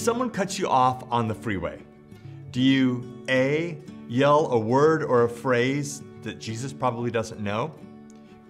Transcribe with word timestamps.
Someone 0.00 0.30
cuts 0.30 0.58
you 0.58 0.66
off 0.66 1.04
on 1.10 1.28
the 1.28 1.34
freeway. 1.34 1.78
Do 2.52 2.62
you 2.62 3.22
A, 3.28 3.76
yell 4.08 4.50
a 4.50 4.58
word 4.58 5.02
or 5.02 5.24
a 5.24 5.28
phrase 5.28 6.02
that 6.22 6.38
Jesus 6.38 6.72
probably 6.72 7.10
doesn't 7.10 7.38
know? 7.38 7.74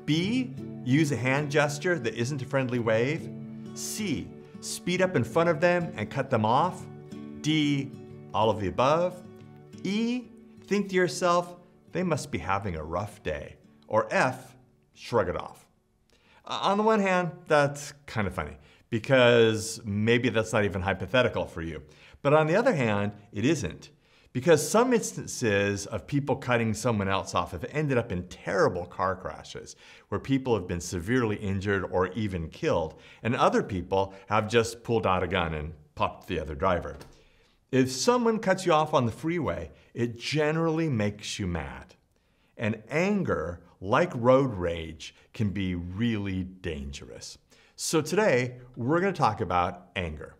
B, 0.06 0.54
use 0.84 1.10
a 1.10 1.16
hand 1.16 1.50
gesture 1.50 1.98
that 1.98 2.14
isn't 2.14 2.40
a 2.40 2.44
friendly 2.44 2.78
wave? 2.78 3.28
C, 3.74 4.28
speed 4.60 5.02
up 5.02 5.16
in 5.16 5.24
front 5.24 5.48
of 5.48 5.60
them 5.60 5.92
and 5.96 6.08
cut 6.08 6.30
them 6.30 6.44
off? 6.44 6.86
D, 7.40 7.90
all 8.32 8.48
of 8.48 8.60
the 8.60 8.68
above? 8.68 9.20
E, 9.82 10.28
think 10.68 10.88
to 10.90 10.94
yourself, 10.94 11.56
they 11.90 12.04
must 12.04 12.30
be 12.30 12.38
having 12.38 12.76
a 12.76 12.84
rough 12.84 13.24
day? 13.24 13.56
Or 13.88 14.06
F, 14.12 14.54
shrug 14.94 15.28
it 15.28 15.36
off? 15.36 15.66
Uh, 16.44 16.60
on 16.62 16.76
the 16.76 16.84
one 16.84 17.00
hand, 17.00 17.32
that's 17.48 17.92
kind 18.06 18.28
of 18.28 18.34
funny 18.34 18.56
because 18.90 19.80
maybe 19.84 20.28
that's 20.28 20.52
not 20.52 20.64
even 20.64 20.82
hypothetical 20.82 21.46
for 21.46 21.62
you. 21.62 21.82
But 22.22 22.34
on 22.34 22.46
the 22.46 22.56
other 22.56 22.74
hand, 22.74 23.12
it 23.32 23.44
isn't. 23.44 23.90
Because 24.32 24.68
some 24.68 24.92
instances 24.92 25.86
of 25.86 26.06
people 26.06 26.36
cutting 26.36 26.72
someone 26.72 27.08
else 27.08 27.34
off 27.34 27.50
have 27.50 27.64
ended 27.70 27.98
up 27.98 28.12
in 28.12 28.28
terrible 28.28 28.86
car 28.86 29.16
crashes 29.16 29.74
where 30.08 30.20
people 30.20 30.54
have 30.54 30.68
been 30.68 30.80
severely 30.80 31.36
injured 31.36 31.84
or 31.90 32.08
even 32.08 32.48
killed, 32.48 33.00
and 33.24 33.34
other 33.34 33.62
people 33.62 34.14
have 34.28 34.48
just 34.48 34.84
pulled 34.84 35.06
out 35.06 35.24
a 35.24 35.28
gun 35.28 35.54
and 35.54 35.72
popped 35.96 36.28
the 36.28 36.38
other 36.38 36.54
driver. 36.54 36.96
If 37.72 37.90
someone 37.90 38.38
cuts 38.38 38.66
you 38.66 38.72
off 38.72 38.94
on 38.94 39.06
the 39.06 39.12
freeway, 39.12 39.72
it 39.94 40.16
generally 40.18 40.88
makes 40.88 41.38
you 41.40 41.48
mad. 41.48 41.94
And 42.56 42.82
anger, 42.88 43.60
like 43.80 44.12
road 44.14 44.54
rage, 44.54 45.14
can 45.32 45.50
be 45.50 45.74
really 45.74 46.44
dangerous. 46.44 47.38
So 47.82 48.02
today, 48.02 48.56
we're 48.76 49.00
going 49.00 49.14
to 49.14 49.18
talk 49.18 49.40
about 49.40 49.86
anger. 49.96 50.34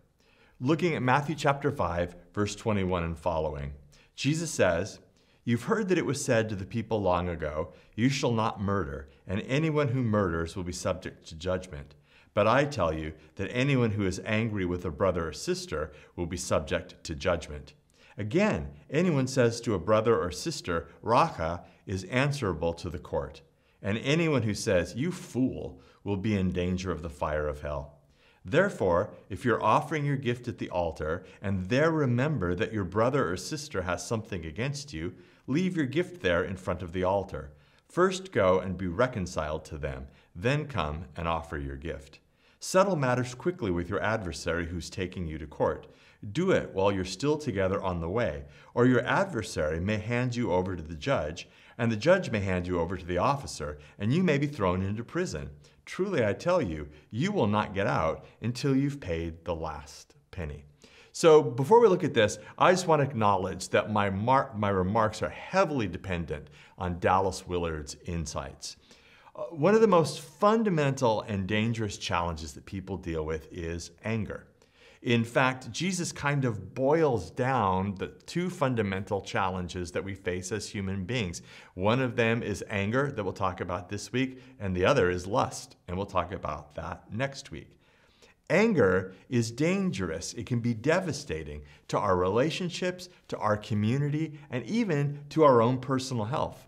Looking 0.59 0.93
at 0.93 1.01
Matthew 1.01 1.33
chapter 1.33 1.71
5, 1.71 2.15
verse 2.35 2.55
21 2.55 3.03
and 3.03 3.17
following, 3.17 3.73
Jesus 4.15 4.51
says, 4.51 4.99
You've 5.43 5.63
heard 5.63 5.89
that 5.89 5.97
it 5.97 6.05
was 6.05 6.23
said 6.23 6.49
to 6.49 6.55
the 6.55 6.67
people 6.67 7.01
long 7.01 7.27
ago, 7.29 7.73
You 7.95 8.09
shall 8.09 8.31
not 8.31 8.61
murder, 8.61 9.09
and 9.25 9.41
anyone 9.47 9.87
who 9.87 10.03
murders 10.03 10.55
will 10.55 10.63
be 10.63 10.71
subject 10.71 11.25
to 11.29 11.35
judgment. 11.35 11.95
But 12.35 12.45
I 12.45 12.63
tell 12.63 12.93
you 12.93 13.11
that 13.37 13.49
anyone 13.49 13.89
who 13.89 14.05
is 14.05 14.21
angry 14.23 14.63
with 14.63 14.85
a 14.85 14.91
brother 14.91 15.27
or 15.27 15.33
sister 15.33 15.91
will 16.15 16.27
be 16.27 16.37
subject 16.37 17.03
to 17.05 17.15
judgment. 17.15 17.73
Again, 18.19 18.69
anyone 18.91 19.25
says 19.25 19.59
to 19.61 19.73
a 19.73 19.79
brother 19.79 20.15
or 20.15 20.29
sister, 20.29 20.89
Raca, 21.01 21.63
is 21.87 22.03
answerable 22.03 22.73
to 22.73 22.91
the 22.91 22.99
court. 22.99 23.41
And 23.81 23.97
anyone 23.97 24.43
who 24.43 24.53
says, 24.53 24.93
You 24.95 25.11
fool, 25.11 25.81
will 26.03 26.17
be 26.17 26.35
in 26.35 26.51
danger 26.51 26.91
of 26.91 27.01
the 27.01 27.09
fire 27.09 27.47
of 27.47 27.61
hell. 27.61 27.97
Therefore, 28.43 29.11
if 29.29 29.45
you're 29.45 29.63
offering 29.63 30.03
your 30.03 30.17
gift 30.17 30.47
at 30.47 30.57
the 30.57 30.69
altar 30.69 31.23
and 31.41 31.69
there 31.69 31.91
remember 31.91 32.55
that 32.55 32.73
your 32.73 32.83
brother 32.83 33.31
or 33.31 33.37
sister 33.37 33.83
has 33.83 34.05
something 34.05 34.45
against 34.45 34.93
you, 34.93 35.13
leave 35.45 35.77
your 35.77 35.85
gift 35.85 36.21
there 36.21 36.43
in 36.43 36.55
front 36.55 36.81
of 36.81 36.91
the 36.91 37.03
altar. 37.03 37.51
First 37.87 38.31
go 38.31 38.59
and 38.59 38.77
be 38.77 38.87
reconciled 38.87 39.65
to 39.65 39.77
them, 39.77 40.07
then 40.35 40.65
come 40.65 41.05
and 41.15 41.27
offer 41.27 41.57
your 41.57 41.75
gift. 41.75 42.19
Settle 42.59 42.95
matters 42.95 43.35
quickly 43.35 43.69
with 43.69 43.89
your 43.89 44.01
adversary 44.01 44.67
who's 44.67 44.89
taking 44.89 45.27
you 45.27 45.37
to 45.37 45.47
court. 45.47 45.87
Do 46.31 46.51
it 46.51 46.71
while 46.73 46.91
you're 46.91 47.05
still 47.05 47.37
together 47.37 47.81
on 47.81 47.99
the 47.99 48.09
way, 48.09 48.45
or 48.75 48.85
your 48.85 49.03
adversary 49.03 49.79
may 49.79 49.97
hand 49.97 50.35
you 50.35 50.51
over 50.51 50.75
to 50.75 50.83
the 50.83 50.95
judge, 50.95 51.49
and 51.77 51.91
the 51.91 51.95
judge 51.95 52.29
may 52.29 52.39
hand 52.39 52.67
you 52.67 52.79
over 52.79 52.95
to 52.95 53.05
the 53.05 53.17
officer, 53.17 53.79
and 53.97 54.13
you 54.13 54.21
may 54.23 54.37
be 54.37 54.45
thrown 54.45 54.83
into 54.83 55.03
prison. 55.03 55.49
Truly, 55.85 56.25
I 56.25 56.33
tell 56.33 56.61
you, 56.61 56.87
you 57.09 57.31
will 57.31 57.47
not 57.47 57.73
get 57.73 57.87
out 57.87 58.25
until 58.41 58.75
you've 58.75 58.99
paid 58.99 59.43
the 59.45 59.55
last 59.55 60.15
penny. 60.31 60.65
So, 61.13 61.41
before 61.41 61.81
we 61.81 61.89
look 61.89 62.05
at 62.05 62.13
this, 62.13 62.39
I 62.57 62.71
just 62.71 62.87
want 62.87 63.01
to 63.01 63.07
acknowledge 63.07 63.67
that 63.69 63.91
my, 63.91 64.09
my 64.09 64.69
remarks 64.69 65.21
are 65.21 65.29
heavily 65.29 65.87
dependent 65.87 66.49
on 66.77 66.99
Dallas 66.99 67.45
Willard's 67.45 67.97
insights. 68.05 68.77
Uh, 69.35 69.43
one 69.43 69.75
of 69.75 69.81
the 69.81 69.87
most 69.87 70.21
fundamental 70.21 71.21
and 71.21 71.47
dangerous 71.47 71.97
challenges 71.97 72.53
that 72.53 72.65
people 72.65 72.95
deal 72.97 73.25
with 73.25 73.51
is 73.51 73.91
anger. 74.05 74.47
In 75.01 75.23
fact, 75.23 75.71
Jesus 75.71 76.11
kind 76.11 76.45
of 76.45 76.75
boils 76.75 77.31
down 77.31 77.95
the 77.95 78.07
two 78.07 78.51
fundamental 78.51 79.21
challenges 79.21 79.91
that 79.93 80.03
we 80.03 80.13
face 80.13 80.51
as 80.51 80.69
human 80.69 81.05
beings. 81.05 81.41
One 81.73 81.99
of 82.01 82.15
them 82.15 82.43
is 82.43 82.63
anger, 82.69 83.11
that 83.11 83.23
we'll 83.23 83.33
talk 83.33 83.61
about 83.61 83.89
this 83.89 84.11
week, 84.11 84.43
and 84.59 84.75
the 84.75 84.85
other 84.85 85.09
is 85.09 85.25
lust, 85.25 85.75
and 85.87 85.97
we'll 85.97 86.05
talk 86.05 86.31
about 86.31 86.75
that 86.75 87.11
next 87.11 87.49
week. 87.49 87.79
Anger 88.51 89.13
is 89.27 89.49
dangerous. 89.49 90.33
It 90.33 90.45
can 90.45 90.59
be 90.59 90.75
devastating 90.75 91.63
to 91.87 91.97
our 91.97 92.15
relationships, 92.15 93.09
to 93.29 93.37
our 93.37 93.57
community, 93.57 94.37
and 94.51 94.63
even 94.65 95.21
to 95.29 95.43
our 95.43 95.63
own 95.63 95.79
personal 95.79 96.25
health. 96.25 96.67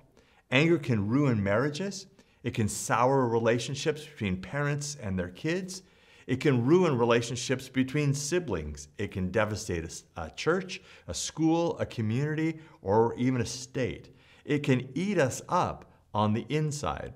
Anger 0.50 0.80
can 0.80 1.08
ruin 1.08 1.44
marriages. 1.44 2.08
It 2.42 2.56
can 2.56 2.68
sour 2.68 3.28
relationships 3.28 4.04
between 4.06 4.42
parents 4.42 4.98
and 5.02 5.20
their 5.20 5.30
kids. 5.30 5.84
It 6.28 6.40
can 6.40 6.66
ruin 6.66 6.98
relationships 6.98 7.68
between 7.70 8.14
siblings. 8.14 8.88
It 8.98 9.12
can 9.12 9.32
devastate 9.32 9.84
a, 10.16 10.24
a, 10.24 10.32
church, 10.32 10.82
a 11.08 11.14
school, 11.14 11.78
a 11.80 11.86
community, 11.86 12.60
or 12.82 13.14
even 13.16 13.42
a 13.42 13.46
state. 13.46 14.16
It 14.46 14.64
can 14.64 14.90
eat 14.94 15.18
us 15.18 15.42
up 15.50 15.92
on 16.14 16.34
the 16.34 16.46
inside. 16.50 17.14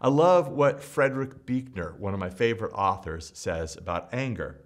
I 0.00 0.08
love 0.08 0.48
what 0.48 0.82
Frederick 0.82 1.46
Buechner, 1.46 1.94
one 1.98 2.14
of 2.14 2.20
my 2.20 2.30
favorite 2.30 2.72
authors, 2.74 3.32
says 3.34 3.76
about 3.76 4.12
anger. 4.12 4.60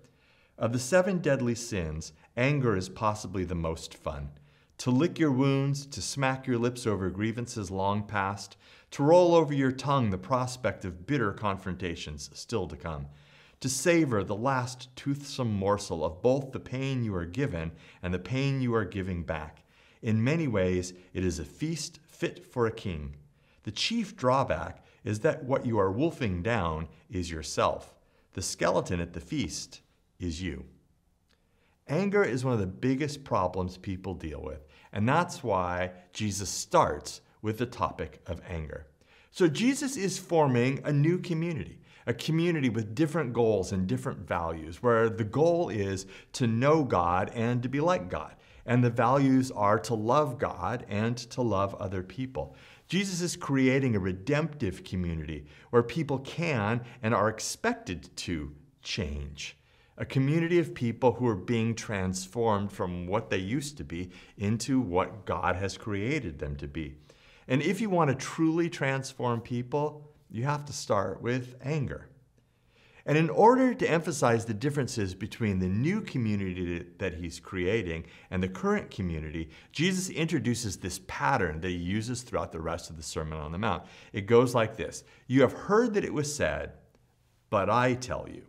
Of 0.59 0.72
the 0.72 0.78
seven 0.78 1.19
deadly 1.19 1.55
sins, 1.55 2.12
anger 2.37 2.76
is 2.76 2.88
possibly 2.88 3.44
the 3.44 3.55
most 3.55 3.94
fun. 3.94 4.31
To 4.78 4.91
lick 4.91 5.19
your 5.19 5.32
wounds, 5.32 5.87
to 5.87 6.03
smack 6.03 6.47
your 6.47 6.59
lips 6.59 6.87
over 6.87 7.10
grievances 7.10 7.70
long 7.70 8.05
past, 8.05 8.56
to 8.93 9.03
roll 9.03 9.34
over 9.34 9.55
your 9.55 9.72
tongue 9.72 10.10
the 10.10 10.19
prospect 10.19 10.84
of 10.84 11.06
bitter 11.06 11.32
confrontations 11.32 12.31
still 12.32 12.66
to 12.69 12.76
come 12.76 13.06
to 13.60 13.69
savor 13.69 14.22
the 14.22 14.36
last 14.36 14.94
toothsome 14.94 15.52
morsel 15.52 16.04
of 16.04 16.22
both 16.22 16.52
the 16.52 16.60
pain 16.60 17.02
you 17.02 17.14
are 17.14 17.24
given 17.24 17.72
and 18.02 18.14
the 18.14 18.19
pain 18.19 18.60
you 18.60 18.74
are 18.74 18.84
giving 18.84 19.22
back. 19.24 19.64
In 20.02 20.22
many 20.22 20.46
ways, 20.46 20.92
it 21.12 21.24
is 21.24 21.38
a 21.38 21.44
feast 21.44 21.98
fit 22.06 22.44
for 22.44 22.66
a 22.66 22.72
king. 22.72 23.16
The 23.64 23.72
chief 23.72 24.16
drawback 24.16 24.84
is 25.04 25.20
that 25.20 25.44
what 25.44 25.66
you 25.66 25.78
are 25.78 25.91
wolfing 25.91 26.42
down 26.42 26.88
is 27.10 27.30
yourself. 27.30 27.94
The 28.34 28.42
skeleton 28.42 29.00
at 29.00 29.12
the 29.12 29.20
feast 29.20 29.80
is 30.20 30.40
you. 30.40 30.64
Anger 31.88 32.22
is 32.22 32.44
one 32.44 32.54
of 32.54 32.60
the 32.60 32.66
biggest 32.66 33.25
problems 33.25 33.78
people 33.78 34.14
deal 34.14 34.42
with, 34.42 34.66
and 34.92 35.08
that's 35.08 35.42
why 35.42 35.92
Jesus 36.12 36.50
starts 36.50 37.22
with 37.40 37.58
the 37.58 37.66
topic 37.66 38.20
of 38.26 38.42
anger. 38.48 38.86
So 39.30 39.48
Jesus 39.48 39.96
is 39.96 40.19
forming 40.19 40.80
a 40.84 40.92
new 40.92 41.19
community 41.19 41.80
a 42.08 42.14
community 42.14 42.70
with 42.70 42.94
different 42.94 43.34
goals 43.34 43.70
and 43.70 43.86
different 43.86 44.26
values, 44.26 44.82
where 44.82 45.10
the 45.10 45.24
goal 45.24 45.69
is 45.69 46.06
to 46.32 46.46
know 46.46 46.82
God 46.82 47.30
and 47.34 47.62
to 47.62 47.69
be 47.69 47.80
like 47.80 48.08
God. 48.08 48.34
And 48.64 48.82
the 48.82 48.91
values 48.91 49.50
are 49.50 49.78
to 49.80 49.94
love 49.94 50.38
God 50.38 50.86
and 50.88 51.19
to 51.19 51.42
love 51.42 51.74
other 51.74 52.02
people. 52.02 52.56
Jesus 52.88 53.20
is 53.20 53.36
creating 53.36 53.94
a 53.94 54.00
redemptive 54.00 54.84
community 54.84 55.44
where 55.69 55.82
people 55.82 56.20
can 56.20 56.80
and 57.02 57.14
are 57.14 57.28
expected 57.28 58.08
to 58.16 58.54
change. 58.82 59.58
A 59.98 60.06
community 60.06 60.58
of 60.58 60.75
people 60.75 61.12
who 61.12 61.26
are 61.28 61.36
being 61.36 61.75
transformed 61.75 62.72
from 62.72 63.06
what 63.06 63.28
they 63.28 63.36
used 63.36 63.76
to 63.76 63.84
be 63.84 64.08
into 64.38 64.80
what 64.80 65.26
God 65.26 65.56
has 65.56 65.76
created 65.76 66.38
them 66.38 66.56
to 66.56 66.69
be. 66.69 66.94
And 67.48 67.60
if 67.60 67.82
you 67.82 67.90
want 67.90 68.08
to 68.08 68.16
truly 68.16 68.70
transform 68.70 69.42
people, 69.42 70.07
you 70.30 70.44
have 70.44 70.64
to 70.66 70.72
start 70.72 71.22
with 71.22 71.56
anger. 71.62 72.08
And 73.08 73.16
in 73.16 73.30
order 73.30 73.72
to 73.72 73.90
emphasize 73.90 74.44
the 74.44 74.52
differences 74.52 75.14
between 75.14 75.60
the 75.60 75.69
new 75.69 76.02
community 76.02 76.84
that 76.98 77.14
he's 77.14 77.40
creating 77.40 78.04
and 78.30 78.42
the 78.42 78.48
current 78.48 78.90
community, 78.90 79.48
Jesus 79.72 80.10
introduces 80.10 80.76
this 80.76 81.00
pattern 81.06 81.62
that 81.62 81.70
he 81.70 81.76
uses 81.76 82.20
throughout 82.20 82.52
the 82.52 82.60
rest 82.60 82.90
of 82.90 82.98
the 82.98 83.02
Sermon 83.02 83.38
on 83.38 83.50
the 83.50 83.56
Mount. 83.56 83.84
It 84.12 84.26
goes 84.26 84.54
like 84.54 84.76
this 84.76 85.04
You 85.26 85.40
have 85.40 85.54
heard 85.54 85.94
that 85.94 86.04
it 86.04 86.12
was 86.12 86.34
said, 86.34 86.74
but 87.48 87.70
I 87.70 87.94
tell 87.94 88.28
you. 88.28 88.42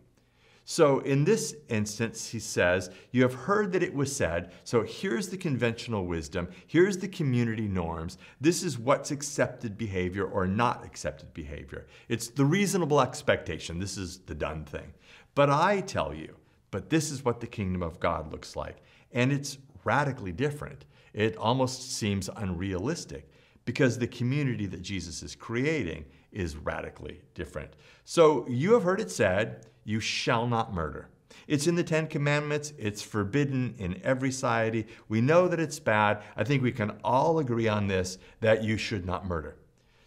So 0.70 1.00
in 1.00 1.24
this 1.24 1.56
instance, 1.68 2.28
he 2.28 2.38
says, 2.38 2.90
You 3.10 3.22
have 3.22 3.34
heard 3.34 3.72
that 3.72 3.82
it 3.82 3.92
was 3.92 4.14
said, 4.14 4.52
so 4.62 4.84
here's 4.84 5.28
the 5.28 5.36
conventional 5.36 6.06
wisdom, 6.06 6.46
here's 6.68 6.98
the 6.98 7.08
community 7.08 7.66
norms, 7.66 8.18
this 8.40 8.62
is 8.62 8.78
what's 8.78 9.10
accepted 9.10 9.76
behavior 9.76 10.24
or 10.24 10.46
not 10.46 10.84
accepted 10.84 11.34
behavior. 11.34 11.88
It's 12.08 12.28
the 12.28 12.44
reasonable 12.44 13.00
expectation, 13.00 13.80
this 13.80 13.98
is 13.98 14.20
the 14.20 14.34
done 14.36 14.64
thing. 14.64 14.92
But 15.34 15.50
I 15.50 15.80
tell 15.80 16.14
you, 16.14 16.36
but 16.70 16.88
this 16.88 17.10
is 17.10 17.24
what 17.24 17.40
the 17.40 17.48
kingdom 17.48 17.82
of 17.82 17.98
God 17.98 18.30
looks 18.30 18.54
like. 18.54 18.76
And 19.10 19.32
it's 19.32 19.58
radically 19.82 20.30
different. 20.30 20.84
It 21.12 21.36
almost 21.36 21.96
seems 21.96 22.30
unrealistic 22.36 23.28
because 23.64 23.98
the 23.98 24.06
community 24.06 24.66
that 24.66 24.82
Jesus 24.82 25.24
is 25.24 25.34
creating 25.34 26.04
is 26.32 26.56
radically 26.56 27.20
different. 27.34 27.72
So 28.04 28.46
you 28.48 28.72
have 28.74 28.82
heard 28.82 29.00
it 29.00 29.10
said, 29.10 29.66
you 29.84 30.00
shall 30.00 30.46
not 30.46 30.74
murder. 30.74 31.08
It's 31.46 31.66
in 31.66 31.74
the 31.74 31.84
Ten 31.84 32.06
Commandments. 32.06 32.72
It's 32.78 33.02
forbidden 33.02 33.74
in 33.78 34.00
every 34.04 34.30
society. 34.30 34.86
We 35.08 35.20
know 35.20 35.48
that 35.48 35.58
it's 35.60 35.80
bad. 35.80 36.22
I 36.36 36.44
think 36.44 36.62
we 36.62 36.72
can 36.72 36.92
all 37.02 37.38
agree 37.38 37.68
on 37.68 37.88
this 37.88 38.18
that 38.40 38.62
you 38.62 38.76
should 38.76 39.04
not 39.04 39.26
murder. 39.26 39.56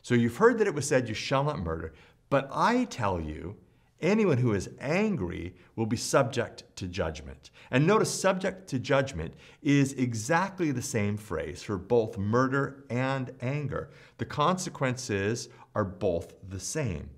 So 0.01 0.15
you've 0.15 0.37
heard 0.37 0.57
that 0.59 0.67
it 0.67 0.73
was 0.73 0.87
said, 0.87 1.09
You 1.09 1.15
shall 1.15 1.43
not 1.43 1.59
murder. 1.59 1.93
But 2.29 2.49
I 2.51 2.85
tell 2.85 3.19
you, 3.19 3.57
anyone 4.03 4.38
who 4.38 4.53
is 4.53 4.69
angry 4.79 5.55
will 5.75 5.85
be 5.85 5.97
subject 5.97 6.63
to 6.75 6.88
judgment. 6.88 7.50
And 7.71 7.88
notice, 7.88 8.11
subject 8.11 8.67
to 8.69 8.79
judgment 8.79 9.33
is 9.63 9.94
exactly 9.94 10.71
the 10.71 10.81
same 10.81 11.17
phrase 11.17 11.63
for 11.63 11.77
both 11.77 12.17
murder 12.17 12.85
and 12.89 13.31
anger. 13.41 13.89
The 14.17 14.25
consequences 14.25 15.50
are 15.73 15.85
both 15.85 16.35
the 16.47 16.59
same. 16.59 17.09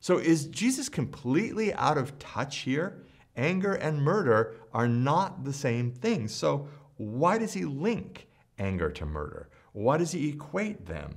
So 0.00 0.18
is 0.18 0.48
Jesus 0.48 0.90
completely 0.90 1.72
out 1.72 1.96
of 1.96 2.18
touch 2.18 2.58
here? 2.58 3.04
Anger 3.36 3.74
and 3.74 4.02
murder 4.02 4.54
are 4.74 4.88
not 4.88 5.44
the 5.44 5.52
same 5.52 5.90
thing. 5.90 6.28
So 6.28 6.68
why 6.96 7.38
does 7.38 7.54
he 7.54 7.64
link 7.64 8.28
anger 8.58 8.90
to 8.90 9.06
murder? 9.06 9.48
Why 9.72 9.96
does 9.96 10.12
he 10.12 10.28
equate 10.28 10.86
them? 10.86 11.16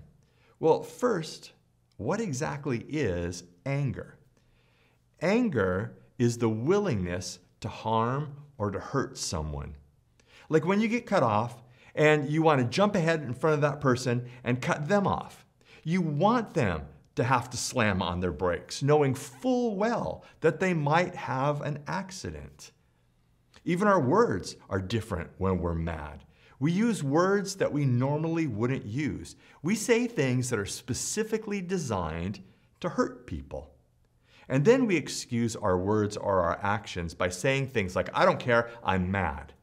Well, 0.59 0.81
first, 0.81 1.51
what 1.97 2.21
exactly 2.21 2.85
is 2.87 3.43
anger? 3.65 4.16
Anger 5.21 5.97
is 6.17 6.37
the 6.37 6.49
willingness 6.49 7.39
to 7.61 7.67
harm 7.67 8.35
or 8.57 8.71
to 8.71 8.79
hurt 8.79 9.17
someone. 9.17 9.75
Like 10.49 10.65
when 10.65 10.79
you 10.79 10.87
get 10.87 11.05
cut 11.05 11.23
off 11.23 11.61
and 11.97 12.29
you 12.29 12.41
want 12.43 12.61
to 12.61 12.67
jump 12.67 12.95
ahead 12.95 13.23
in 13.23 13.33
front 13.33 13.55
of 13.55 13.61
that 13.61 13.81
person 13.81 14.29
and 14.43 14.61
cut 14.61 14.87
them 14.87 15.07
off. 15.07 15.45
You 15.83 16.01
want 16.01 16.53
them 16.53 16.83
to 17.15 17.23
have 17.23 17.49
to 17.49 17.57
slam 17.57 18.01
on 18.01 18.19
their 18.19 18.31
brakes, 18.31 18.83
knowing 18.83 19.15
full 19.15 19.75
well 19.75 20.23
that 20.41 20.59
they 20.59 20.73
might 20.73 21.15
have 21.15 21.61
an 21.61 21.79
accident. 21.87 22.71
Even 23.65 23.87
our 23.87 23.99
words 23.99 24.55
are 24.69 24.79
different 24.79 25.31
when 25.39 25.57
we're 25.57 25.73
mad. 25.73 26.23
We 26.59 26.71
use 26.71 27.03
words 27.03 27.55
that 27.55 27.71
we 27.71 27.85
normally 27.85 28.47
wouldn't 28.47 28.85
use. 28.85 29.35
We 29.63 29.75
say 29.75 30.07
things 30.07 30.49
that 30.49 30.59
are 30.59 30.65
specifically 30.65 31.61
designed 31.61 32.41
to 32.79 32.89
hurt 32.89 33.25
people. 33.25 33.73
And 34.49 34.63
then 34.63 34.85
we 34.85 34.95
excuse 34.95 35.55
our 35.55 35.77
words 35.77 36.15
or 36.15 36.41
our 36.41 36.59
actions 36.63 37.13
by 37.13 37.29
saying 37.29 37.67
things 37.67 37.95
like, 37.95 38.09
I 38.13 38.25
don't 38.25 38.39
care, 38.39 38.69
I'm 38.83 39.11
mad, 39.11 39.53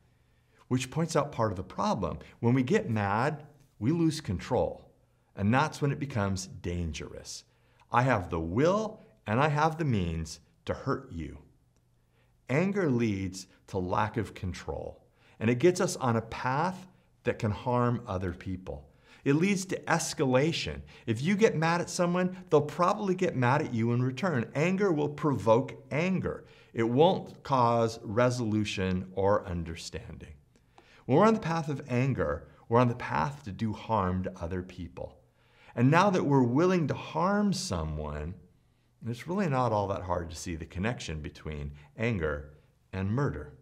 which 0.68 0.90
points 0.90 1.16
out 1.16 1.32
part 1.32 1.52
of 1.52 1.56
the 1.56 1.62
problem. 1.62 2.18
When 2.40 2.54
we 2.54 2.62
get 2.62 2.90
mad, 2.90 3.44
we 3.78 3.92
lose 3.92 4.20
control. 4.20 4.90
And 5.36 5.52
that's 5.52 5.80
when 5.80 5.90
it 5.90 5.98
becomes 5.98 6.46
dangerous. 6.46 7.44
I 7.90 8.02
have 8.02 8.28
the 8.28 8.40
will 8.40 9.00
and 9.26 9.40
I 9.40 9.48
have 9.48 9.78
the 9.78 9.84
means 9.84 10.40
to 10.66 10.74
hurt 10.74 11.10
you. 11.10 11.38
Anger 12.48 12.90
leads 12.90 13.46
to 13.68 13.78
lack 13.78 14.16
of 14.16 14.34
control, 14.34 15.02
and 15.40 15.48
it 15.48 15.58
gets 15.58 15.80
us 15.80 15.96
on 15.96 16.16
a 16.16 16.22
path 16.22 16.88
that 17.24 17.38
can 17.38 17.50
harm 17.50 18.02
other 18.06 18.32
people. 18.32 18.86
It 19.24 19.34
leads 19.34 19.64
to 19.66 19.80
escalation. 19.80 20.82
If 21.06 21.22
you 21.22 21.34
get 21.34 21.56
mad 21.56 21.80
at 21.80 21.88
someone, 21.88 22.36
they'll 22.50 22.60
probably 22.60 23.14
get 23.14 23.36
mad 23.36 23.62
at 23.62 23.72
you 23.72 23.92
in 23.92 24.02
return. 24.02 24.50
Anger 24.54 24.92
will 24.92 25.08
provoke 25.08 25.74
anger. 25.90 26.44
It 26.74 26.88
won't 26.88 27.42
cause 27.42 27.98
resolution 28.02 29.10
or 29.14 29.46
understanding. 29.46 30.34
When 31.06 31.18
we're 31.18 31.26
on 31.26 31.34
the 31.34 31.40
path 31.40 31.68
of 31.68 31.82
anger, 31.88 32.48
we're 32.68 32.80
on 32.80 32.88
the 32.88 32.94
path 32.94 33.44
to 33.44 33.52
do 33.52 33.72
harm 33.72 34.24
to 34.24 34.32
other 34.40 34.62
people. 34.62 35.18
And 35.74 35.90
now 35.90 36.10
that 36.10 36.24
we're 36.24 36.42
willing 36.42 36.86
to 36.88 36.94
harm 36.94 37.52
someone, 37.52 38.34
it's 39.06 39.26
really 39.26 39.48
not 39.48 39.72
all 39.72 39.88
that 39.88 40.02
hard 40.02 40.30
to 40.30 40.36
see 40.36 40.54
the 40.54 40.64
connection 40.64 41.20
between 41.20 41.72
anger 41.96 42.54
and 42.92 43.10
murder. 43.10 43.54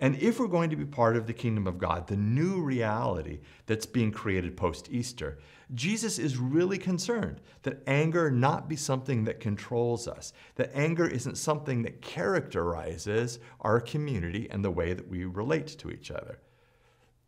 And 0.00 0.16
if 0.16 0.38
we're 0.38 0.46
going 0.46 0.70
to 0.70 0.76
be 0.76 0.84
part 0.84 1.16
of 1.16 1.26
the 1.26 1.32
kingdom 1.32 1.66
of 1.66 1.78
God, 1.78 2.06
the 2.06 2.16
new 2.16 2.62
reality 2.62 3.40
that's 3.66 3.86
being 3.86 4.12
created 4.12 4.56
post 4.56 4.88
Easter, 4.90 5.38
Jesus 5.74 6.18
is 6.18 6.36
really 6.36 6.78
concerned 6.78 7.40
that 7.62 7.82
anger 7.86 8.30
not 8.30 8.68
be 8.68 8.76
something 8.76 9.24
that 9.24 9.40
controls 9.40 10.06
us, 10.06 10.32
that 10.54 10.70
anger 10.72 11.06
isn't 11.06 11.36
something 11.36 11.82
that 11.82 12.00
characterizes 12.00 13.40
our 13.60 13.80
community 13.80 14.48
and 14.50 14.64
the 14.64 14.70
way 14.70 14.92
that 14.92 15.08
we 15.08 15.24
relate 15.24 15.66
to 15.78 15.90
each 15.90 16.10
other. 16.12 16.38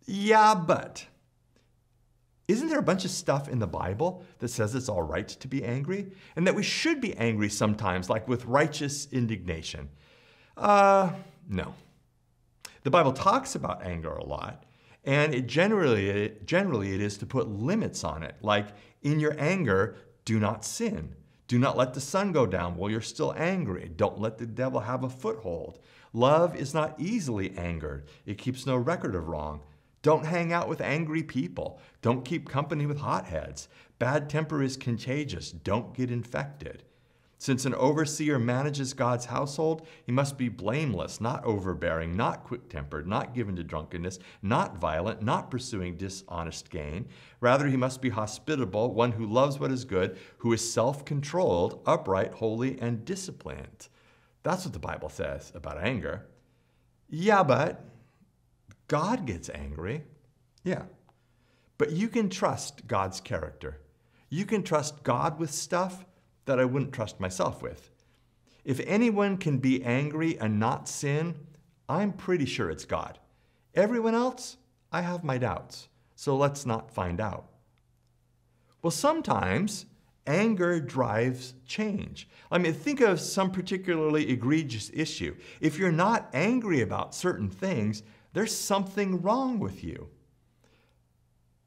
Yeah, 0.06 0.54
but 0.54 1.04
isn't 2.46 2.68
there 2.68 2.78
a 2.78 2.82
bunch 2.82 3.04
of 3.04 3.10
stuff 3.10 3.48
in 3.48 3.58
the 3.58 3.66
Bible 3.66 4.24
that 4.38 4.48
says 4.48 4.74
it's 4.74 4.88
all 4.88 5.02
right 5.02 5.28
to 5.28 5.48
be 5.48 5.64
angry? 5.64 6.10
And 6.34 6.46
that 6.46 6.54
we 6.54 6.62
should 6.62 7.00
be 7.00 7.16
angry 7.16 7.48
sometimes, 7.48 8.08
like 8.08 8.26
with 8.26 8.44
righteous 8.44 9.06
indignation? 9.12 9.88
Uh, 10.56 11.12
no. 11.48 11.74
The 12.82 12.90
Bible 12.90 13.12
talks 13.12 13.54
about 13.54 13.82
anger 13.82 14.12
a 14.12 14.24
lot, 14.24 14.64
and 15.04 15.34
it 15.34 15.46
generally, 15.46 16.32
generally 16.44 16.94
it 16.94 17.00
is 17.00 17.18
to 17.18 17.26
put 17.26 17.48
limits 17.48 18.04
on 18.04 18.22
it, 18.22 18.36
like 18.40 18.68
in 19.02 19.20
your 19.20 19.34
anger, 19.38 19.96
do 20.24 20.38
not 20.38 20.64
sin. 20.64 21.14
Do 21.46 21.58
not 21.58 21.76
let 21.76 21.94
the 21.94 22.00
sun 22.00 22.32
go 22.32 22.46
down 22.46 22.76
while 22.76 22.90
you're 22.90 23.00
still 23.00 23.34
angry. 23.36 23.90
Don't 23.96 24.20
let 24.20 24.38
the 24.38 24.46
devil 24.46 24.80
have 24.80 25.02
a 25.02 25.10
foothold. 25.10 25.80
Love 26.12 26.54
is 26.54 26.72
not 26.72 26.94
easily 26.98 27.56
angered. 27.56 28.06
It 28.24 28.38
keeps 28.38 28.66
no 28.66 28.76
record 28.76 29.14
of 29.14 29.28
wrong. 29.28 29.60
Don't 30.02 30.24
hang 30.24 30.52
out 30.52 30.68
with 30.68 30.80
angry 30.80 31.22
people. 31.22 31.80
Don't 32.00 32.24
keep 32.24 32.48
company 32.48 32.86
with 32.86 33.00
hotheads. 33.00 33.68
Bad 33.98 34.30
temper 34.30 34.62
is 34.62 34.76
contagious. 34.76 35.50
Don't 35.50 35.92
get 35.92 36.10
infected. 36.10 36.84
Since 37.40 37.64
an 37.64 37.74
overseer 37.76 38.38
manages 38.38 38.92
God's 38.92 39.24
household, 39.24 39.86
he 40.04 40.12
must 40.12 40.36
be 40.36 40.50
blameless, 40.50 41.22
not 41.22 41.42
overbearing, 41.42 42.14
not 42.14 42.44
quick 42.44 42.68
tempered, 42.68 43.06
not 43.06 43.34
given 43.34 43.56
to 43.56 43.64
drunkenness, 43.64 44.18
not 44.42 44.76
violent, 44.76 45.22
not 45.22 45.50
pursuing 45.50 45.96
dishonest 45.96 46.68
gain. 46.68 47.08
Rather, 47.40 47.66
he 47.66 47.78
must 47.78 48.02
be 48.02 48.10
hospitable, 48.10 48.92
one 48.92 49.12
who 49.12 49.24
loves 49.24 49.58
what 49.58 49.72
is 49.72 49.86
good, 49.86 50.18
who 50.36 50.52
is 50.52 50.70
self 50.70 51.06
controlled, 51.06 51.80
upright, 51.86 52.34
holy, 52.34 52.78
and 52.78 53.06
disciplined. 53.06 53.88
That's 54.42 54.66
what 54.66 54.74
the 54.74 54.78
Bible 54.78 55.08
says 55.08 55.50
about 55.54 55.82
anger. 55.82 56.26
Yeah, 57.08 57.42
but 57.42 57.82
God 58.86 59.24
gets 59.24 59.48
angry. 59.48 60.04
Yeah. 60.62 60.82
But 61.78 61.92
you 61.92 62.08
can 62.08 62.28
trust 62.28 62.86
God's 62.86 63.18
character. 63.18 63.80
You 64.28 64.44
can 64.44 64.62
trust 64.62 65.02
God 65.04 65.38
with 65.38 65.50
stuff 65.50 66.04
that 66.44 66.58
I 66.58 66.64
wouldn't 66.64 66.92
trust 66.92 67.20
myself 67.20 67.62
with. 67.62 67.90
If 68.64 68.80
anyone 68.86 69.36
can 69.36 69.58
be 69.58 69.82
angry 69.84 70.38
and 70.38 70.58
not 70.58 70.88
sin, 70.88 71.34
I'm 71.88 72.12
pretty 72.12 72.46
sure 72.46 72.70
it's 72.70 72.84
God. 72.84 73.18
Everyone 73.74 74.14
else, 74.14 74.56
I 74.92 75.02
have 75.02 75.24
my 75.24 75.38
doubts. 75.38 75.88
So 76.14 76.36
let's 76.36 76.66
not 76.66 76.90
find 76.90 77.20
out. 77.20 77.46
Well, 78.82 78.90
sometimes 78.90 79.86
anger 80.26 80.80
drives 80.80 81.54
change. 81.66 82.28
I 82.50 82.58
mean, 82.58 82.72
think 82.72 83.00
of 83.00 83.20
some 83.20 83.50
particularly 83.50 84.28
egregious 84.28 84.90
issue. 84.92 85.34
If 85.60 85.78
you're 85.78 85.92
not 85.92 86.30
angry 86.32 86.80
about 86.80 87.14
certain 87.14 87.48
things, 87.48 88.02
there's 88.32 88.54
something 88.54 89.22
wrong 89.22 89.58
with 89.58 89.82
you. 89.82 90.08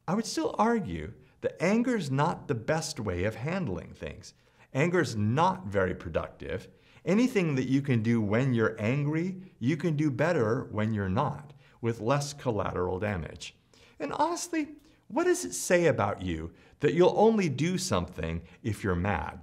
I 0.06 0.14
would 0.14 0.26
still 0.26 0.54
argue 0.58 1.12
that 1.40 1.62
anger 1.62 1.96
is 1.96 2.10
not 2.10 2.48
the 2.48 2.54
best 2.54 3.00
way 3.00 3.24
of 3.24 3.34
handling 3.34 3.92
things. 3.92 4.34
Anger 4.74 5.00
is 5.00 5.14
not 5.14 5.66
very 5.66 5.94
productive. 5.94 6.68
Anything 7.04 7.54
that 7.54 7.68
you 7.68 7.80
can 7.80 8.02
do 8.02 8.20
when 8.20 8.54
you're 8.54 8.76
angry, 8.78 9.36
you 9.60 9.76
can 9.76 9.96
do 9.96 10.10
better 10.10 10.66
when 10.70 10.92
you're 10.92 11.08
not, 11.08 11.52
with 11.80 12.00
less 12.00 12.32
collateral 12.32 12.98
damage. 12.98 13.54
And 14.00 14.12
honestly, 14.12 14.68
what 15.08 15.24
does 15.24 15.44
it 15.44 15.54
say 15.54 15.86
about 15.86 16.22
you 16.22 16.50
that 16.80 16.94
you'll 16.94 17.14
only 17.16 17.48
do 17.48 17.78
something 17.78 18.42
if 18.62 18.82
you're 18.82 18.96
mad? 18.96 19.40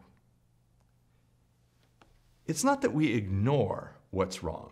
It's 2.46 2.64
not 2.64 2.82
that 2.82 2.94
we 2.94 3.14
ignore 3.14 3.96
what's 4.10 4.44
wrong. 4.44 4.72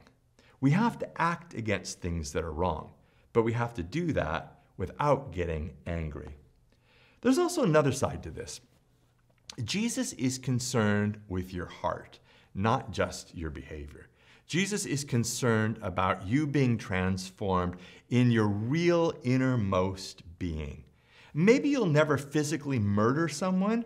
We 0.59 0.71
have 0.71 0.99
to 0.99 1.21
act 1.21 1.53
against 1.53 2.01
things 2.01 2.33
that 2.33 2.43
are 2.43 2.51
wrong, 2.51 2.91
but 3.31 3.43
we 3.43 3.53
have 3.53 3.73
to 3.75 3.83
do 3.83 4.11
that 4.13 4.59
without 4.75 5.31
getting 5.31 5.71
angry. 5.85 6.35
There's 7.21 7.37
also 7.37 7.63
another 7.63 7.91
side 7.91 8.23
to 8.23 8.31
this. 8.31 8.59
Jesus 9.63 10.13
is 10.13 10.37
concerned 10.37 11.19
with 11.27 11.53
your 11.53 11.65
heart, 11.65 12.19
not 12.53 12.91
just 12.91 13.35
your 13.35 13.49
behavior. 13.49 14.07
Jesus 14.47 14.85
is 14.85 15.03
concerned 15.03 15.77
about 15.81 16.25
you 16.25 16.47
being 16.47 16.77
transformed 16.77 17.75
in 18.09 18.31
your 18.31 18.47
real 18.47 19.13
innermost 19.23 20.23
being. 20.39 20.83
Maybe 21.33 21.69
you'll 21.69 21.85
never 21.85 22.17
physically 22.17 22.79
murder 22.79 23.27
someone, 23.27 23.85